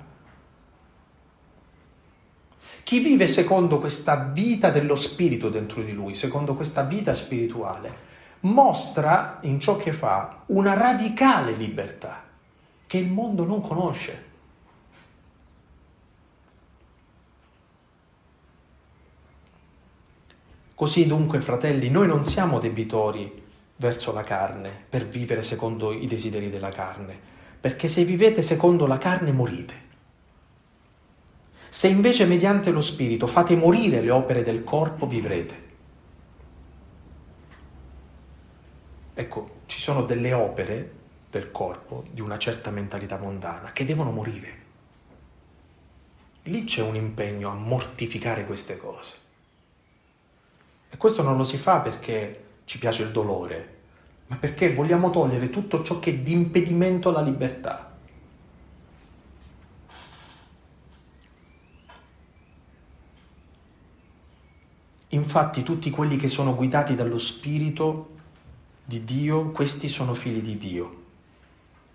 Chi 2.85 3.01
vive 3.01 3.27
secondo 3.27 3.81
questa 3.81 4.15
vita 4.15 4.71
dello 4.71 4.95
spirito 4.95 5.49
dentro 5.49 5.83
di 5.83 5.93
lui, 5.93 6.15
secondo 6.15 6.55
questa 6.55 6.83
vita 6.85 7.13
spirituale, 7.13 7.93
mostra 8.43 9.39
in 9.41 9.59
ciò 9.59 9.75
che 9.75 9.93
fa 9.93 10.43
una 10.47 10.75
radicale 10.75 11.55
libertà 11.55 12.23
che 12.87 12.99
il 12.99 13.11
mondo 13.11 13.45
non 13.45 13.61
conosce. 13.61 14.29
Così 20.81 21.07
dunque, 21.07 21.43
fratelli, 21.43 21.91
noi 21.91 22.07
non 22.07 22.25
siamo 22.25 22.59
debitori 22.59 23.31
verso 23.77 24.15
la 24.15 24.23
carne 24.23 24.71
per 24.89 25.07
vivere 25.07 25.43
secondo 25.43 25.93
i 25.93 26.07
desideri 26.07 26.49
della 26.49 26.71
carne, 26.71 27.21
perché 27.61 27.87
se 27.87 28.03
vivete 28.03 28.41
secondo 28.41 28.87
la 28.87 28.97
carne 28.97 29.31
morite. 29.31 29.75
Se 31.69 31.87
invece 31.87 32.25
mediante 32.25 32.71
lo 32.71 32.81
Spirito 32.81 33.27
fate 33.27 33.55
morire 33.57 34.01
le 34.01 34.11
opere 34.11 34.43
del 34.43 34.65
corpo, 34.65 35.07
vivrete. 35.07 35.63
Ecco, 39.13 39.51
ci 39.67 39.81
sono 39.81 40.05
delle 40.05 40.33
opere 40.33 40.93
del 41.29 41.51
corpo 41.51 42.05
di 42.11 42.23
una 42.23 42.39
certa 42.39 42.71
mentalità 42.71 43.19
mondana 43.19 43.73
che 43.73 43.85
devono 43.85 44.13
morire. 44.13 44.59
Lì 46.45 46.65
c'è 46.65 46.81
un 46.81 46.95
impegno 46.95 47.51
a 47.51 47.55
mortificare 47.55 48.47
queste 48.47 48.79
cose. 48.79 49.29
E 50.91 50.97
questo 50.97 51.23
non 51.23 51.37
lo 51.37 51.45
si 51.45 51.57
fa 51.57 51.79
perché 51.79 52.45
ci 52.65 52.79
piace 52.79 53.05
il 53.05 53.13
dolore, 53.13 53.79
ma 54.27 54.37
perché 54.37 54.75
vogliamo 54.75 55.11
togliere 55.11 55.49
tutto 55.49 55.83
ciò 55.83 55.99
che 55.99 56.11
è 56.11 56.19
di 56.19 56.33
impedimento 56.33 57.09
alla 57.09 57.23
libertà. 57.23 57.89
Infatti 65.13 65.63
tutti 65.65 65.91
quelli 65.91 66.17
che 66.17 66.29
sono 66.29 66.55
guidati 66.55 66.95
dallo 66.95 67.19
Spirito 67.19 68.11
di 68.85 69.05
Dio, 69.05 69.51
questi 69.51 69.89
sono 69.89 70.15
figli 70.15 70.41
di 70.41 70.57
Dio. 70.57 71.03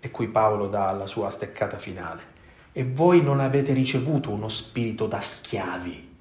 E 0.00 0.10
qui 0.10 0.28
Paolo 0.28 0.68
dà 0.68 0.92
la 0.92 1.06
sua 1.06 1.30
steccata 1.30 1.78
finale. 1.78 2.34
E 2.72 2.84
voi 2.84 3.22
non 3.22 3.40
avete 3.40 3.72
ricevuto 3.72 4.30
uno 4.30 4.48
spirito 4.48 5.06
da 5.06 5.20
schiavi 5.20 6.14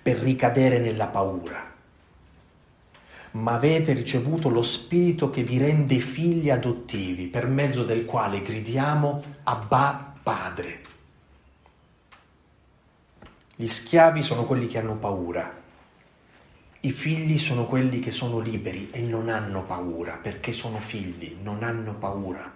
per 0.00 0.18
ricadere 0.18 0.78
nella 0.78 1.08
paura, 1.08 1.67
ma 3.32 3.54
avete 3.54 3.92
ricevuto 3.92 4.48
lo 4.48 4.62
spirito 4.62 5.30
che 5.30 5.42
vi 5.42 5.58
rende 5.58 5.98
figli 5.98 6.50
adottivi, 6.50 7.26
per 7.26 7.46
mezzo 7.46 7.84
del 7.84 8.04
quale 8.04 8.42
gridiamo 8.42 9.22
Abba 9.44 10.14
Padre. 10.22 10.80
Gli 13.54 13.66
schiavi 13.66 14.22
sono 14.22 14.44
quelli 14.44 14.66
che 14.66 14.78
hanno 14.78 14.96
paura, 14.96 15.58
i 16.80 16.92
figli 16.92 17.38
sono 17.38 17.66
quelli 17.66 17.98
che 17.98 18.12
sono 18.12 18.38
liberi 18.38 18.88
e 18.92 19.00
non 19.00 19.28
hanno 19.28 19.64
paura, 19.64 20.12
perché 20.14 20.52
sono 20.52 20.78
figli, 20.78 21.36
non 21.42 21.64
hanno 21.64 21.94
paura. 21.94 22.54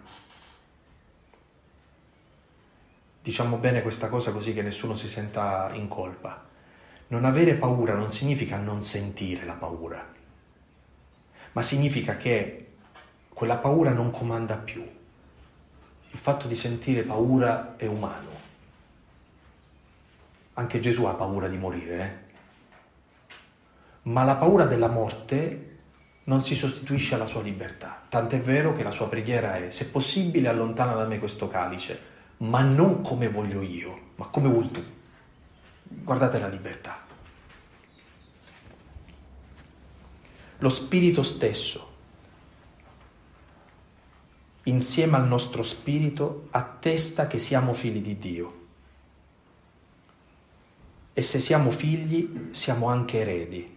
Diciamo 3.21 3.57
bene 3.57 3.83
questa 3.83 4.09
cosa 4.09 4.31
così 4.31 4.53
che 4.53 4.63
nessuno 4.63 4.95
si 4.95 5.09
senta 5.09 5.71
in 5.75 5.89
colpa. 5.89 6.45
Non 7.09 7.25
avere 7.25 7.55
paura 7.55 7.95
non 7.95 8.11
significa 8.11 8.57
non 8.59 8.81
sentire 8.81 9.45
la 9.45 9.55
paura, 9.55 10.13
ma 11.53 11.63
significa 11.63 12.17
che 12.17 12.73
quella 13.29 13.57
paura 13.57 13.93
non 13.93 14.11
comanda 14.11 14.57
più. 14.57 14.83
Il 16.11 16.19
fatto 16.19 16.47
di 16.47 16.55
sentire 16.55 17.03
paura 17.03 17.77
è 17.77 17.87
umano. 17.87 18.31
Anche 20.55 20.81
Gesù 20.81 21.05
ha 21.05 21.15
paura 21.15 21.49
di 21.49 21.57
morire, 21.57 21.99
eh? 21.99 22.31
ma 24.03 24.25
la 24.25 24.37
paura 24.37 24.67
della 24.67 24.89
morte 24.89 25.71
non 26.25 26.41
si 26.41 26.55
sostituisce 26.55 27.15
alla 27.15 27.27
sua 27.27 27.43
libertà. 27.43 28.03
Tant'è 28.09 28.41
vero 28.41 28.73
che 28.75 28.83
la 28.83 28.91
sua 28.91 29.09
preghiera 29.09 29.57
è, 29.57 29.71
se 29.71 29.87
possibile, 29.89 30.49
allontana 30.49 30.95
da 30.95 31.07
me 31.07 31.19
questo 31.19 31.49
calice, 31.49 32.01
ma 32.39 32.61
non 32.61 33.03
come 33.03 33.29
voglio 33.29 33.63
io, 33.63 34.11
ma 34.17 34.27
come 34.27 34.49
vuoi 34.49 34.71
tu. 34.71 34.85
Guardate 35.85 36.39
la 36.39 36.49
libertà. 36.49 37.02
Lo 40.63 40.69
Spirito 40.69 41.25
stesso, 41.25 41.91
insieme 44.63 45.17
al 45.17 45.27
nostro 45.27 45.65
Spirito, 45.65 46.47
attesta 46.53 47.27
che 47.27 47.39
siamo 47.39 47.73
figli 47.73 48.01
di 48.01 48.17
Dio. 48.17 48.61
E 51.15 51.21
se 51.21 51.41
siamo 51.41 51.73
figli, 51.73 52.51
siamo 52.53 52.87
anche 52.87 53.19
eredi. 53.19 53.77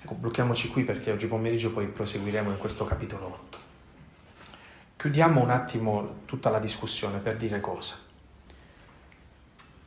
Ecco, 0.00 0.14
blocchiamoci 0.14 0.68
qui 0.70 0.84
perché 0.84 1.10
oggi 1.10 1.26
pomeriggio 1.26 1.70
poi 1.70 1.88
proseguiremo 1.88 2.48
in 2.48 2.56
questo 2.56 2.86
capitolo 2.86 3.26
8. 3.26 3.58
Chiudiamo 4.96 5.42
un 5.42 5.50
attimo 5.50 6.20
tutta 6.24 6.48
la 6.48 6.58
discussione 6.58 7.18
per 7.18 7.36
dire 7.36 7.60
cosa. 7.60 7.96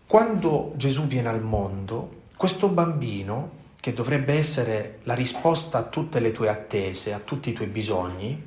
Quando 0.06 0.74
Gesù 0.76 1.08
viene 1.08 1.30
al 1.30 1.42
mondo, 1.42 2.22
questo 2.36 2.68
bambino, 2.68 3.64
che 3.86 3.94
dovrebbe 3.94 4.34
essere 4.34 5.02
la 5.04 5.14
risposta 5.14 5.78
a 5.78 5.84
tutte 5.84 6.20
le 6.20 6.32
tue 6.32 6.50
attese, 6.50 7.14
a 7.14 7.20
tutti 7.20 7.52
i 7.52 7.54
tuoi 7.54 7.68
bisogni, 7.68 8.44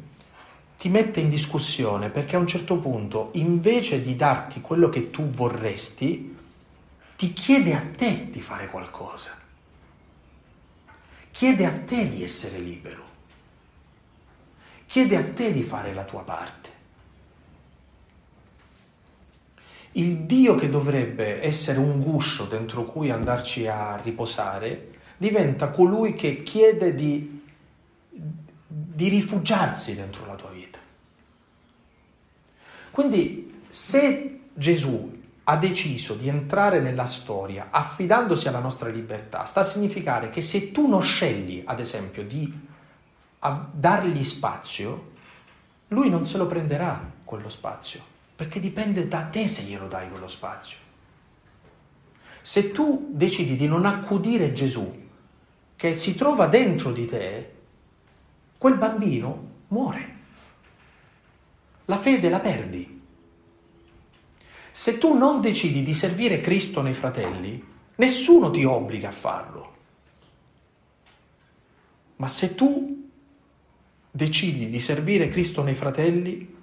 ti 0.76 0.88
mette 0.88 1.20
in 1.20 1.28
discussione 1.28 2.08
perché 2.10 2.34
a 2.34 2.40
un 2.40 2.48
certo 2.48 2.78
punto, 2.78 3.28
invece 3.34 4.02
di 4.02 4.16
darti 4.16 4.60
quello 4.60 4.88
che 4.88 5.10
tu 5.12 5.30
vorresti, 5.30 6.36
ti 7.14 7.32
chiede 7.32 7.72
a 7.72 7.82
te 7.96 8.30
di 8.32 8.40
fare 8.40 8.66
qualcosa 8.66 9.30
chiede 11.30 11.66
a 11.66 11.72
te 11.72 12.08
di 12.08 12.24
essere 12.24 12.58
libero, 12.58 13.04
chiede 14.86 15.14
a 15.14 15.22
te 15.22 15.52
di 15.52 15.62
fare 15.62 15.94
la 15.94 16.02
tua 16.02 16.22
parte. 16.22 16.70
Il 19.92 20.22
Dio 20.22 20.56
che 20.56 20.68
dovrebbe 20.68 21.40
essere 21.40 21.78
un 21.78 22.00
guscio 22.00 22.46
dentro 22.46 22.86
cui 22.86 23.10
andarci 23.10 23.68
a 23.68 24.00
riposare 24.02 24.97
diventa 25.18 25.68
colui 25.68 26.14
che 26.14 26.42
chiede 26.42 26.94
di, 26.94 27.42
di 28.10 29.08
rifugiarsi 29.08 29.94
dentro 29.94 30.24
la 30.24 30.36
tua 30.36 30.50
vita. 30.50 30.78
Quindi 32.90 33.62
se 33.68 34.40
Gesù 34.54 35.16
ha 35.44 35.56
deciso 35.56 36.14
di 36.14 36.28
entrare 36.28 36.80
nella 36.80 37.06
storia 37.06 37.68
affidandosi 37.70 38.48
alla 38.48 38.58
nostra 38.60 38.88
libertà, 38.88 39.44
sta 39.44 39.60
a 39.60 39.64
significare 39.64 40.30
che 40.30 40.40
se 40.40 40.72
tu 40.72 40.86
non 40.86 41.02
scegli, 41.02 41.62
ad 41.64 41.80
esempio, 41.80 42.24
di 42.24 42.66
dargli 43.72 44.24
spazio, 44.24 45.12
lui 45.88 46.10
non 46.10 46.26
se 46.26 46.38
lo 46.38 46.46
prenderà 46.46 47.12
quello 47.24 47.48
spazio, 47.48 48.02
perché 48.36 48.60
dipende 48.60 49.08
da 49.08 49.22
te 49.22 49.46
se 49.46 49.62
glielo 49.62 49.88
dai 49.88 50.08
quello 50.10 50.28
spazio. 50.28 50.76
Se 52.42 52.72
tu 52.72 53.08
decidi 53.12 53.56
di 53.56 53.66
non 53.66 53.86
accudire 53.86 54.52
Gesù, 54.52 55.06
che 55.78 55.94
si 55.94 56.16
trova 56.16 56.48
dentro 56.48 56.90
di 56.90 57.06
te, 57.06 57.52
quel 58.58 58.76
bambino 58.76 59.50
muore. 59.68 60.16
La 61.84 61.98
fede 61.98 62.28
la 62.28 62.40
perdi. 62.40 63.00
Se 64.72 64.98
tu 64.98 65.16
non 65.16 65.40
decidi 65.40 65.84
di 65.84 65.94
servire 65.94 66.40
Cristo 66.40 66.82
nei 66.82 66.94
fratelli, 66.94 67.64
nessuno 67.94 68.50
ti 68.50 68.64
obbliga 68.64 69.10
a 69.10 69.12
farlo. 69.12 69.76
Ma 72.16 72.26
se 72.26 72.56
tu 72.56 73.08
decidi 74.10 74.68
di 74.68 74.80
servire 74.80 75.28
Cristo 75.28 75.62
nei 75.62 75.76
fratelli, 75.76 76.56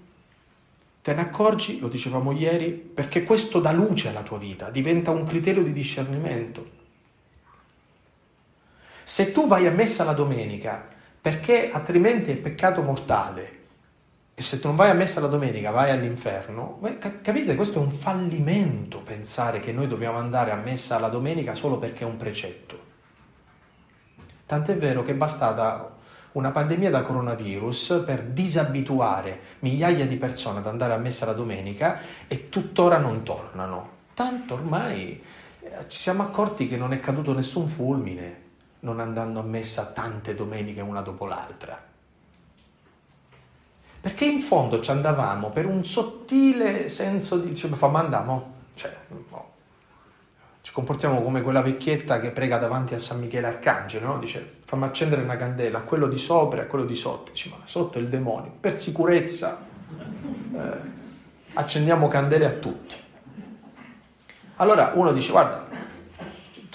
te 1.01 1.13
ne 1.13 1.21
accorgi, 1.21 1.79
lo 1.79 1.87
dicevamo 1.87 2.33
ieri, 2.33 2.71
perché 2.71 3.23
questo 3.23 3.61
dà 3.61 3.71
luce 3.71 4.09
alla 4.09 4.23
tua 4.23 4.39
vita, 4.39 4.69
diventa 4.69 5.11
un 5.11 5.23
criterio 5.23 5.63
di 5.63 5.71
discernimento. 5.71 6.83
Se 9.07 9.31
tu 9.31 9.45
vai 9.45 9.67
a 9.67 9.71
messa 9.71 10.03
la 10.03 10.13
domenica 10.13 10.83
perché 11.21 11.69
altrimenti 11.69 12.31
è 12.31 12.37
peccato 12.37 12.81
mortale 12.81 13.53
e 14.33 14.41
se 14.41 14.59
tu 14.59 14.65
non 14.65 14.75
vai 14.75 14.89
a 14.89 14.95
messa 14.95 15.19
la 15.19 15.27
domenica 15.27 15.69
vai 15.69 15.91
all'inferno, 15.91 16.79
capite? 17.21 17.53
Questo 17.53 17.77
è 17.77 17.83
un 17.83 17.91
fallimento 17.91 19.01
pensare 19.01 19.59
che 19.59 19.71
noi 19.71 19.87
dobbiamo 19.87 20.17
andare 20.17 20.49
a 20.49 20.55
messa 20.55 20.97
la 20.97 21.09
domenica 21.09 21.53
solo 21.53 21.77
perché 21.77 21.99
è 21.99 22.07
un 22.07 22.17
precetto. 22.17 22.79
Tant'è 24.47 24.75
vero 24.75 25.03
che 25.03 25.11
è 25.11 25.15
bastata 25.15 25.97
una 26.31 26.49
pandemia 26.49 26.89
da 26.89 27.03
coronavirus 27.03 28.01
per 28.07 28.23
disabituare 28.23 29.39
migliaia 29.59 30.07
di 30.07 30.17
persone 30.17 30.59
ad 30.59 30.67
andare 30.67 30.93
a 30.93 30.97
messa 30.97 31.27
la 31.27 31.33
domenica 31.33 31.99
e 32.27 32.49
tuttora 32.49 32.97
non 32.97 33.21
tornano. 33.21 33.89
Tanto 34.15 34.55
ormai 34.55 35.21
eh, 35.61 35.69
ci 35.89 35.99
siamo 35.99 36.23
accorti 36.23 36.67
che 36.67 36.75
non 36.75 36.91
è 36.91 36.99
caduto 36.99 37.33
nessun 37.33 37.67
fulmine 37.67 38.44
non 38.85 38.99
andando 38.99 39.39
a 39.39 39.43
messa 39.43 39.85
tante 39.87 40.35
domeniche 40.35 40.79
una 40.79 41.01
dopo 41.01 41.25
l'altra. 41.25 41.81
Perché 43.99 44.25
in 44.25 44.39
fondo 44.39 44.79
ci 44.81 44.91
andavamo 44.91 45.49
per 45.49 45.65
un 45.65 45.83
sottile 45.83 46.89
senso 46.89 47.39
di, 47.39 47.55
cioè, 47.55 47.71
ma 47.71 47.99
andiamo, 47.99 48.53
cioè, 48.75 48.95
no. 49.07 49.49
ci 50.61 50.71
comportiamo 50.71 51.23
come 51.23 51.41
quella 51.41 51.61
vecchietta 51.61 52.19
che 52.19 52.29
prega 52.29 52.59
davanti 52.59 52.93
a 52.93 52.99
San 52.99 53.19
Michele 53.19 53.47
Arcangelo, 53.47 54.05
no? 54.05 54.19
dice 54.19 54.57
fammi 54.63 54.83
accendere 54.83 55.23
una 55.23 55.35
candela 55.35 55.79
a 55.79 55.81
quello 55.81 56.07
di 56.07 56.19
sopra 56.19 56.61
e 56.61 56.65
a 56.65 56.67
quello 56.67 56.85
di 56.85 56.95
sotto, 56.95 57.31
dice 57.31 57.49
ma 57.49 57.57
sotto 57.63 57.97
è 57.97 58.01
il 58.01 58.09
demonio, 58.09 58.53
per 58.59 58.77
sicurezza 58.77 59.65
eh, 60.53 60.77
accendiamo 61.53 62.07
candele 62.07 62.45
a 62.45 62.51
tutti. 62.51 62.95
Allora 64.57 64.91
uno 64.93 65.11
dice 65.11 65.31
guarda, 65.31 65.65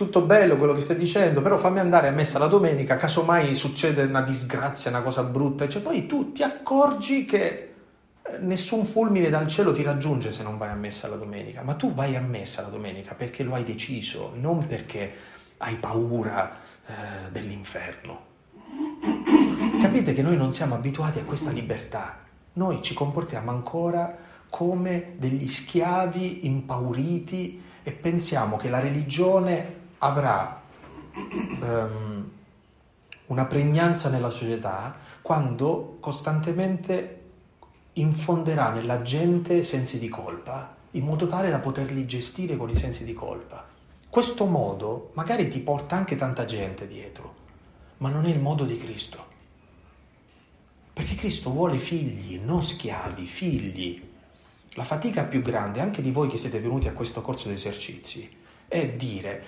tutto 0.01 0.23
bello 0.23 0.57
quello 0.57 0.73
che 0.73 0.81
stai 0.81 0.97
dicendo, 0.97 1.43
però 1.43 1.59
fammi 1.59 1.79
andare 1.79 2.09
a 2.09 2.11
messa 2.11 2.39
la 2.39 2.47
domenica, 2.47 2.97
casomai 2.97 3.55
succede 3.55 4.05
una 4.05 4.23
disgrazia, 4.23 4.89
una 4.89 5.03
cosa 5.03 5.25
brutta, 5.25 5.69
cioè, 5.69 5.83
poi 5.83 6.07
tu 6.07 6.33
ti 6.33 6.43
accorgi 6.43 7.27
che 7.27 7.75
eh, 8.23 8.39
nessun 8.39 8.87
fulmine 8.87 9.29
dal 9.29 9.47
cielo 9.47 9.73
ti 9.73 9.83
raggiunge 9.83 10.33
se 10.33 10.43
non 10.43 10.57
vai 10.57 10.71
a 10.71 10.75
messa 10.75 11.07
la 11.07 11.17
domenica, 11.17 11.61
ma 11.61 11.75
tu 11.75 11.93
vai 11.93 12.17
a 12.17 12.21
messa 12.21 12.63
la 12.63 12.69
domenica 12.69 13.13
perché 13.13 13.43
lo 13.43 13.53
hai 13.53 13.63
deciso, 13.63 14.33
non 14.37 14.67
perché 14.67 15.13
hai 15.59 15.75
paura 15.75 16.51
eh, 16.87 17.31
dell'inferno. 17.31 18.29
Capite 19.83 20.15
che 20.15 20.23
noi 20.23 20.39
non 20.39 20.51
siamo 20.51 20.77
abituati 20.77 21.19
a 21.19 21.25
questa 21.25 21.51
libertà, 21.51 22.21
noi 22.55 22.81
ci 22.81 22.95
comportiamo 22.95 23.51
ancora 23.51 24.17
come 24.49 25.13
degli 25.19 25.47
schiavi 25.47 26.47
impauriti 26.47 27.63
e 27.83 27.93
pensiamo 27.93 28.57
che 28.57 28.71
la 28.71 28.81
religione 28.81 29.80
avrà 30.03 30.61
um, 31.15 32.31
una 33.27 33.45
pregnanza 33.45 34.09
nella 34.11 34.31
società 34.31 34.97
quando 35.23 35.97
costantemente 36.01 37.17
infonderà 37.95 38.71
nella 38.71 39.03
gente 39.03 39.63
sensi 39.63 39.99
di 39.99 40.09
colpa, 40.09 40.77
in 40.93 41.05
modo 41.05 41.27
tale 41.27 41.51
da 41.51 41.59
poterli 41.59 42.07
gestire 42.07 42.57
con 42.57 42.71
i 42.71 42.75
sensi 42.75 43.05
di 43.05 43.13
colpa. 43.13 43.67
Questo 44.09 44.45
modo 44.47 45.11
magari 45.15 45.49
ti 45.49 45.61
porta 45.61 45.97
anche 45.97 46.17
tanta 46.17 46.45
gente 46.45 46.89
dietro, 46.89 47.35
ma 47.99 48.09
non 48.09 48.27
è 48.27 48.31
il 48.31 48.41
modo 48.41 48.65
di 48.65 48.77
Cristo. 48.77 49.29
Perché 50.93 51.15
Cristo 51.15 51.51
vuole 51.51 51.79
figli, 51.79 52.41
non 52.43 52.63
schiavi, 52.63 53.27
figli. 53.27 54.09
La 54.75 54.85
fatica 54.85 55.25
più 55.25 55.43
grande, 55.43 55.81
anche 55.81 56.03
di 56.03 56.11
voi 56.11 56.29
che 56.29 56.37
siete 56.37 56.61
venuti 56.61 56.89
a 56.89 56.93
questo 56.93 57.23
corso 57.23 57.49
di 57.49 57.55
esercizi, 57.55 58.39
è 58.67 58.89
dire 58.89 59.45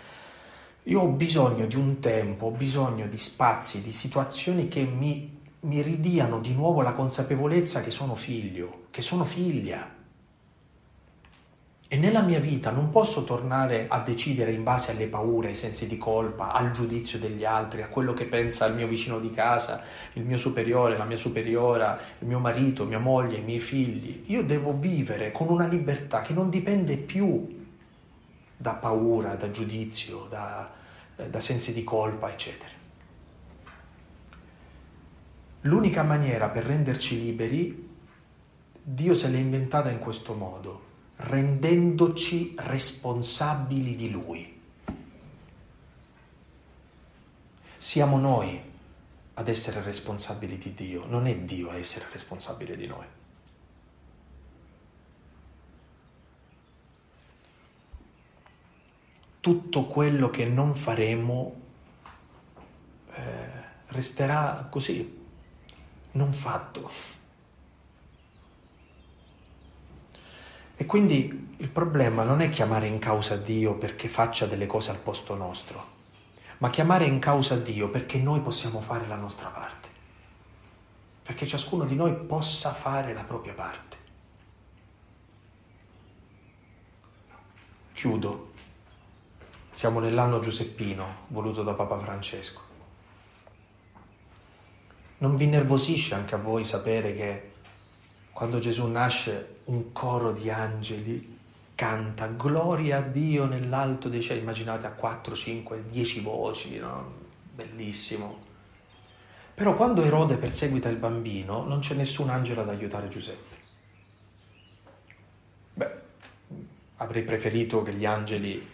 io 0.85 1.01
ho 1.01 1.09
bisogno 1.09 1.66
di 1.66 1.76
un 1.76 2.01
tempo, 2.01 2.47
ho 2.47 2.51
bisogno 2.51 3.07
di 3.07 3.18
spazi, 3.18 3.83
di 3.83 3.93
situazioni 3.93 4.66
che 4.66 4.83
mi, 4.83 5.39
mi 5.61 5.80
ridiano 5.80 6.41
di 6.41 6.53
nuovo 6.55 6.80
la 6.80 6.93
consapevolezza 6.93 7.83
che 7.83 7.93
sono 7.93 8.16
figlio, 8.16 8.87
che 8.91 9.01
sono 9.01 9.24
figlia. 9.24 10.01
E 11.87 11.97
nella 11.97 12.22
mia 12.22 12.41
vita 12.41 12.70
non 12.70 12.91
posso 12.91 13.22
tornare 13.22 13.87
a 13.87 14.01
decidere 14.01 14.51
in 14.51 14.64
base 14.64 14.91
alle 14.91 15.07
paure, 15.07 15.49
ai 15.49 15.55
sensi 15.55 15.87
di 15.87 15.99
colpa, 15.99 16.51
al 16.51 16.72
giudizio 16.72 17.18
degli 17.18 17.45
altri, 17.45 17.83
a 17.83 17.89
quello 17.89 18.12
che 18.12 18.24
pensa 18.24 18.66
il 18.66 18.74
mio 18.74 18.89
vicino 18.89 19.20
di 19.20 19.30
casa, 19.30 19.83
il 20.14 20.24
mio 20.24 20.39
superiore, 20.39 20.97
la 20.97 21.05
mia 21.05 21.18
superiora, 21.18 22.01
il 22.18 22.26
mio 22.26 22.41
marito, 22.41 22.87
mia 22.87 22.99
moglie, 22.99 23.37
i 23.37 23.43
miei 23.43 23.61
figli. 23.61 24.24
Io 24.28 24.43
devo 24.43 24.72
vivere 24.72 25.30
con 25.30 25.49
una 25.49 25.68
libertà 25.68 26.22
che 26.22 26.33
non 26.33 26.51
dipende 26.51 26.97
più 26.97 27.61
da 28.62 28.74
paura, 28.74 29.34
da 29.34 29.50
giudizio, 29.50 30.26
da, 30.30 30.72
eh, 31.16 31.28
da 31.28 31.40
sensi 31.40 31.72
di 31.72 31.82
colpa, 31.82 32.30
eccetera. 32.30 32.70
L'unica 35.62 36.04
maniera 36.04 36.48
per 36.48 36.64
renderci 36.64 37.20
liberi, 37.20 37.90
Dio 38.80 39.14
se 39.14 39.28
l'è 39.28 39.38
inventata 39.38 39.90
in 39.90 39.98
questo 39.98 40.34
modo, 40.34 40.90
rendendoci 41.16 42.54
responsabili 42.56 43.96
di 43.96 44.10
Lui. 44.10 44.60
Siamo 47.76 48.16
noi 48.16 48.60
ad 49.34 49.48
essere 49.48 49.82
responsabili 49.82 50.56
di 50.56 50.72
Dio, 50.72 51.04
non 51.06 51.26
è 51.26 51.36
Dio 51.36 51.70
a 51.70 51.76
essere 51.76 52.06
responsabile 52.12 52.76
di 52.76 52.86
noi. 52.86 53.06
Tutto 59.43 59.86
quello 59.86 60.30
che 60.30 60.45
non 60.45 60.72
faremo 60.72 61.61
eh, 63.12 63.51
resterà 63.88 64.68
così, 64.70 65.18
non 66.12 66.32
fatto. 66.32 66.88
E 70.76 70.86
quindi 70.86 71.55
il 71.57 71.68
problema 71.70 72.22
non 72.22 72.40
è 72.40 72.51
chiamare 72.51 72.86
in 72.86 73.01
causa 73.01 73.36
Dio 73.36 73.74
perché 73.74 74.09
faccia 74.09 74.47
delle 74.47 74.66
cose 74.66 74.90
al 74.93 74.99
posto 74.99 75.34
nostro, 75.34 75.86
ma 76.59 76.70
chiamare 76.70 77.07
in 77.07 77.18
causa 77.18 77.57
Dio 77.57 77.90
perché 77.90 78.18
noi 78.18 78.43
possiamo 78.43 78.80
fare 78.80 79.09
la 79.09 79.16
nostra 79.16 79.49
parte, 79.49 79.88
perché 81.24 81.49
ciascuno 81.49 81.84
di 81.84 81.97
noi 81.97 82.14
possa 82.14 82.72
fare 82.74 83.12
la 83.12 83.24
propria 83.24 83.55
parte. 83.55 83.97
Chiudo 87.93 88.51
siamo 89.73 90.01
nell'anno 90.01 90.41
giuseppino 90.41 91.27
voluto 91.29 91.62
da 91.62 91.73
Papa 91.75 91.99
Francesco. 91.99 92.61
Non 95.18 95.37
vi 95.37 95.47
nervosisce 95.47 96.14
anche 96.14 96.35
a 96.35 96.39
voi 96.39 96.64
sapere 96.64 97.14
che 97.14 97.51
quando 98.33 98.59
Gesù 98.59 98.87
nasce 98.87 99.61
un 99.64 99.93
coro 99.93 100.33
di 100.33 100.51
angeli 100.51 101.39
canta 101.75 102.27
gloria 102.29 102.99
a 102.99 103.01
Dio 103.03 103.47
nell'alto 103.47 104.09
dei 104.09 104.23
cieli, 104.23 104.41
immaginate 104.41 104.87
a 104.87 104.93
4, 104.93 105.35
5, 105.35 105.87
10 105.87 106.20
voci, 106.20 106.79
no? 106.79 107.20
bellissimo. 107.55 108.51
Però 109.55 109.75
quando 109.77 110.03
Erode 110.03 110.37
perseguita 110.37 110.89
il 110.89 110.97
bambino 110.97 111.64
non 111.64 111.81
c'è 111.81 111.95
nessun 111.95 112.31
angelo 112.31 112.62
ad 112.62 112.68
aiutare 112.68 113.09
Giuseppe. 113.09 113.57
Beh, 115.75 115.91
avrei 116.97 117.23
preferito 117.23 117.83
che 117.83 117.93
gli 117.93 118.07
angeli 118.07 118.72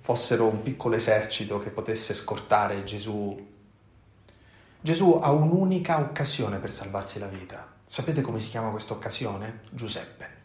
fossero 0.00 0.46
un 0.46 0.62
piccolo 0.62 0.96
esercito 0.96 1.58
che 1.58 1.70
potesse 1.70 2.14
scortare 2.14 2.84
Gesù. 2.84 3.46
Gesù 4.80 5.20
ha 5.22 5.30
un'unica 5.30 5.98
occasione 5.98 6.58
per 6.58 6.72
salvarsi 6.72 7.18
la 7.18 7.26
vita. 7.26 7.66
Sapete 7.86 8.22
come 8.22 8.40
si 8.40 8.48
chiama 8.48 8.70
questa 8.70 8.92
occasione? 8.92 9.60
Giuseppe. 9.70 10.36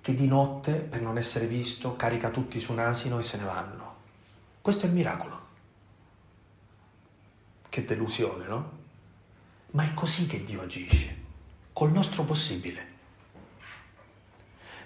Che 0.00 0.14
di 0.14 0.26
notte, 0.26 0.74
per 0.74 1.00
non 1.00 1.16
essere 1.16 1.46
visto, 1.46 1.96
carica 1.96 2.30
tutti 2.30 2.60
su 2.60 2.72
un 2.72 2.80
asino 2.80 3.18
e 3.18 3.22
se 3.22 3.36
ne 3.38 3.44
vanno. 3.44 3.94
Questo 4.60 4.84
è 4.84 4.88
il 4.88 4.94
miracolo. 4.94 5.40
Che 7.68 7.84
delusione, 7.84 8.46
no? 8.46 8.70
Ma 9.70 9.84
è 9.84 9.94
così 9.94 10.26
che 10.26 10.44
Dio 10.44 10.62
agisce, 10.62 11.16
col 11.72 11.90
nostro 11.90 12.22
possibile. 12.22 12.93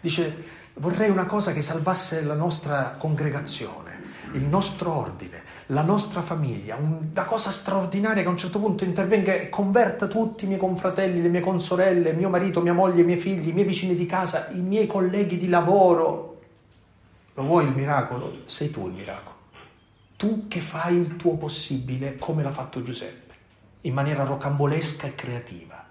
Dice, 0.01 0.45
vorrei 0.75 1.11
una 1.11 1.27
cosa 1.27 1.53
che 1.53 1.63
salvasse 1.63 2.23
la 2.23 2.35
nostra 2.35 2.97
congregazione, 2.99 4.01
il 4.33 4.45
nostro 4.45 4.95
ordine, 4.95 5.43
la 5.67 5.83
nostra 5.83 6.23
famiglia, 6.23 6.77
una 6.77 7.25
cosa 7.25 7.51
straordinaria 7.51 8.23
che 8.23 8.29
a 8.29 8.31
un 8.31 8.37
certo 8.37 8.59
punto 8.59 8.85
intervenga 8.85 9.35
e 9.35 9.49
converta 9.49 10.07
tutti 10.07 10.45
i 10.45 10.47
miei 10.47 10.59
confratelli, 10.59 11.21
le 11.21 11.29
mie 11.29 11.41
consorelle, 11.41 12.13
mio 12.13 12.29
marito, 12.29 12.61
mia 12.61 12.73
moglie, 12.73 13.03
i 13.03 13.05
miei 13.05 13.19
figli, 13.19 13.49
i 13.49 13.53
miei 13.53 13.67
vicini 13.67 13.95
di 13.95 14.07
casa, 14.07 14.49
i 14.53 14.61
miei 14.61 14.87
colleghi 14.87 15.37
di 15.37 15.49
lavoro. 15.49 16.41
Lo 17.35 17.43
vuoi 17.43 17.65
il 17.65 17.73
miracolo? 17.73 18.43
Sei 18.47 18.71
tu 18.71 18.87
il 18.87 18.95
miracolo. 18.95 19.37
Tu 20.17 20.49
che 20.49 20.61
fai 20.61 20.97
il 20.97 21.17
tuo 21.17 21.37
possibile 21.37 22.17
come 22.17 22.43
l'ha 22.43 22.51
fatto 22.51 22.83
Giuseppe, 22.83 23.35
in 23.83 23.95
maniera 23.95 24.25
rocambolesca 24.25 25.07
e 25.07 25.15
creativa. 25.15 25.87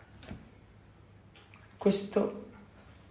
Questo 1.77 2.46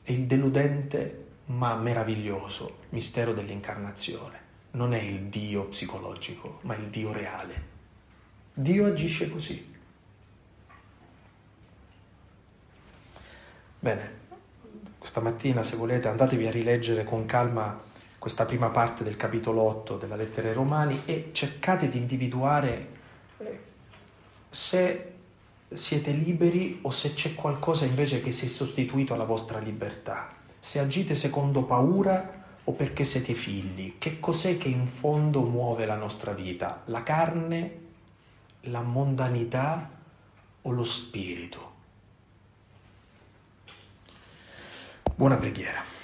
è 0.07 0.13
il 0.13 0.27
deludente 0.27 1.25
ma 1.47 1.75
meraviglioso 1.75 2.83
mistero 2.91 3.33
dell'incarnazione. 3.33 4.39
Non 4.73 4.95
è 4.95 5.01
il 5.01 5.23
Dio 5.23 5.65
psicologico, 5.65 6.61
ma 6.63 6.77
il 6.77 6.87
Dio 6.91 7.13
reale. 7.13 7.75
Dio 8.55 8.87
agisce 8.87 9.29
così. 9.29 9.75
Bene, 13.81 14.11
questa 14.97 15.21
mattina 15.21 15.65
se 15.65 15.75
volete 15.75 16.07
andatevi 16.07 16.47
a 16.47 16.53
rileggere 16.53 17.03
con 17.03 17.27
calma 17.27 17.83
questa 18.17 18.45
prima 18.45 18.69
parte 18.69 19.03
del 19.03 19.17
capitolo 19.17 19.63
8 19.63 19.97
della 19.97 20.15
lettera 20.15 20.47
ai 20.47 20.55
Romani 20.55 21.03
e 21.05 21.31
cercate 21.33 21.89
di 21.89 21.99
individuare 21.99 22.89
eh, 23.39 23.61
se 24.51 25.16
siete 25.69 26.13
liberi 26.13 26.79
o 26.83 26.91
se 26.91 27.13
c'è 27.15 27.35
qualcosa 27.35 27.85
invece 27.85 28.23
che 28.23 28.33
si 28.33 28.47
è 28.47 28.49
sostituito 28.49 29.15
alla 29.15 29.25
vostra 29.25 29.59
libertà. 29.59 30.35
Se 30.61 30.79
agite 30.79 31.15
secondo 31.15 31.65
paura 31.65 32.45
o 32.65 32.73
perché 32.73 33.05
siete 33.05 33.35
figli, 33.35 33.97
che 33.99 34.19
cos'è 34.21 34.59
che 34.59 34.69
in 34.69 34.87
fondo 34.87 35.43
muove 35.43 35.87
la 35.87 35.97
nostra 35.97 36.33
vita? 36.33 36.83
La 36.87 37.03
carne, 37.03 37.79
la 38.63 38.83
mondanità 38.83 39.91
o 40.63 40.71
lo 40.71 40.85
spirito? 40.85 41.75
Buona 45.15 45.37
preghiera. 45.37 45.96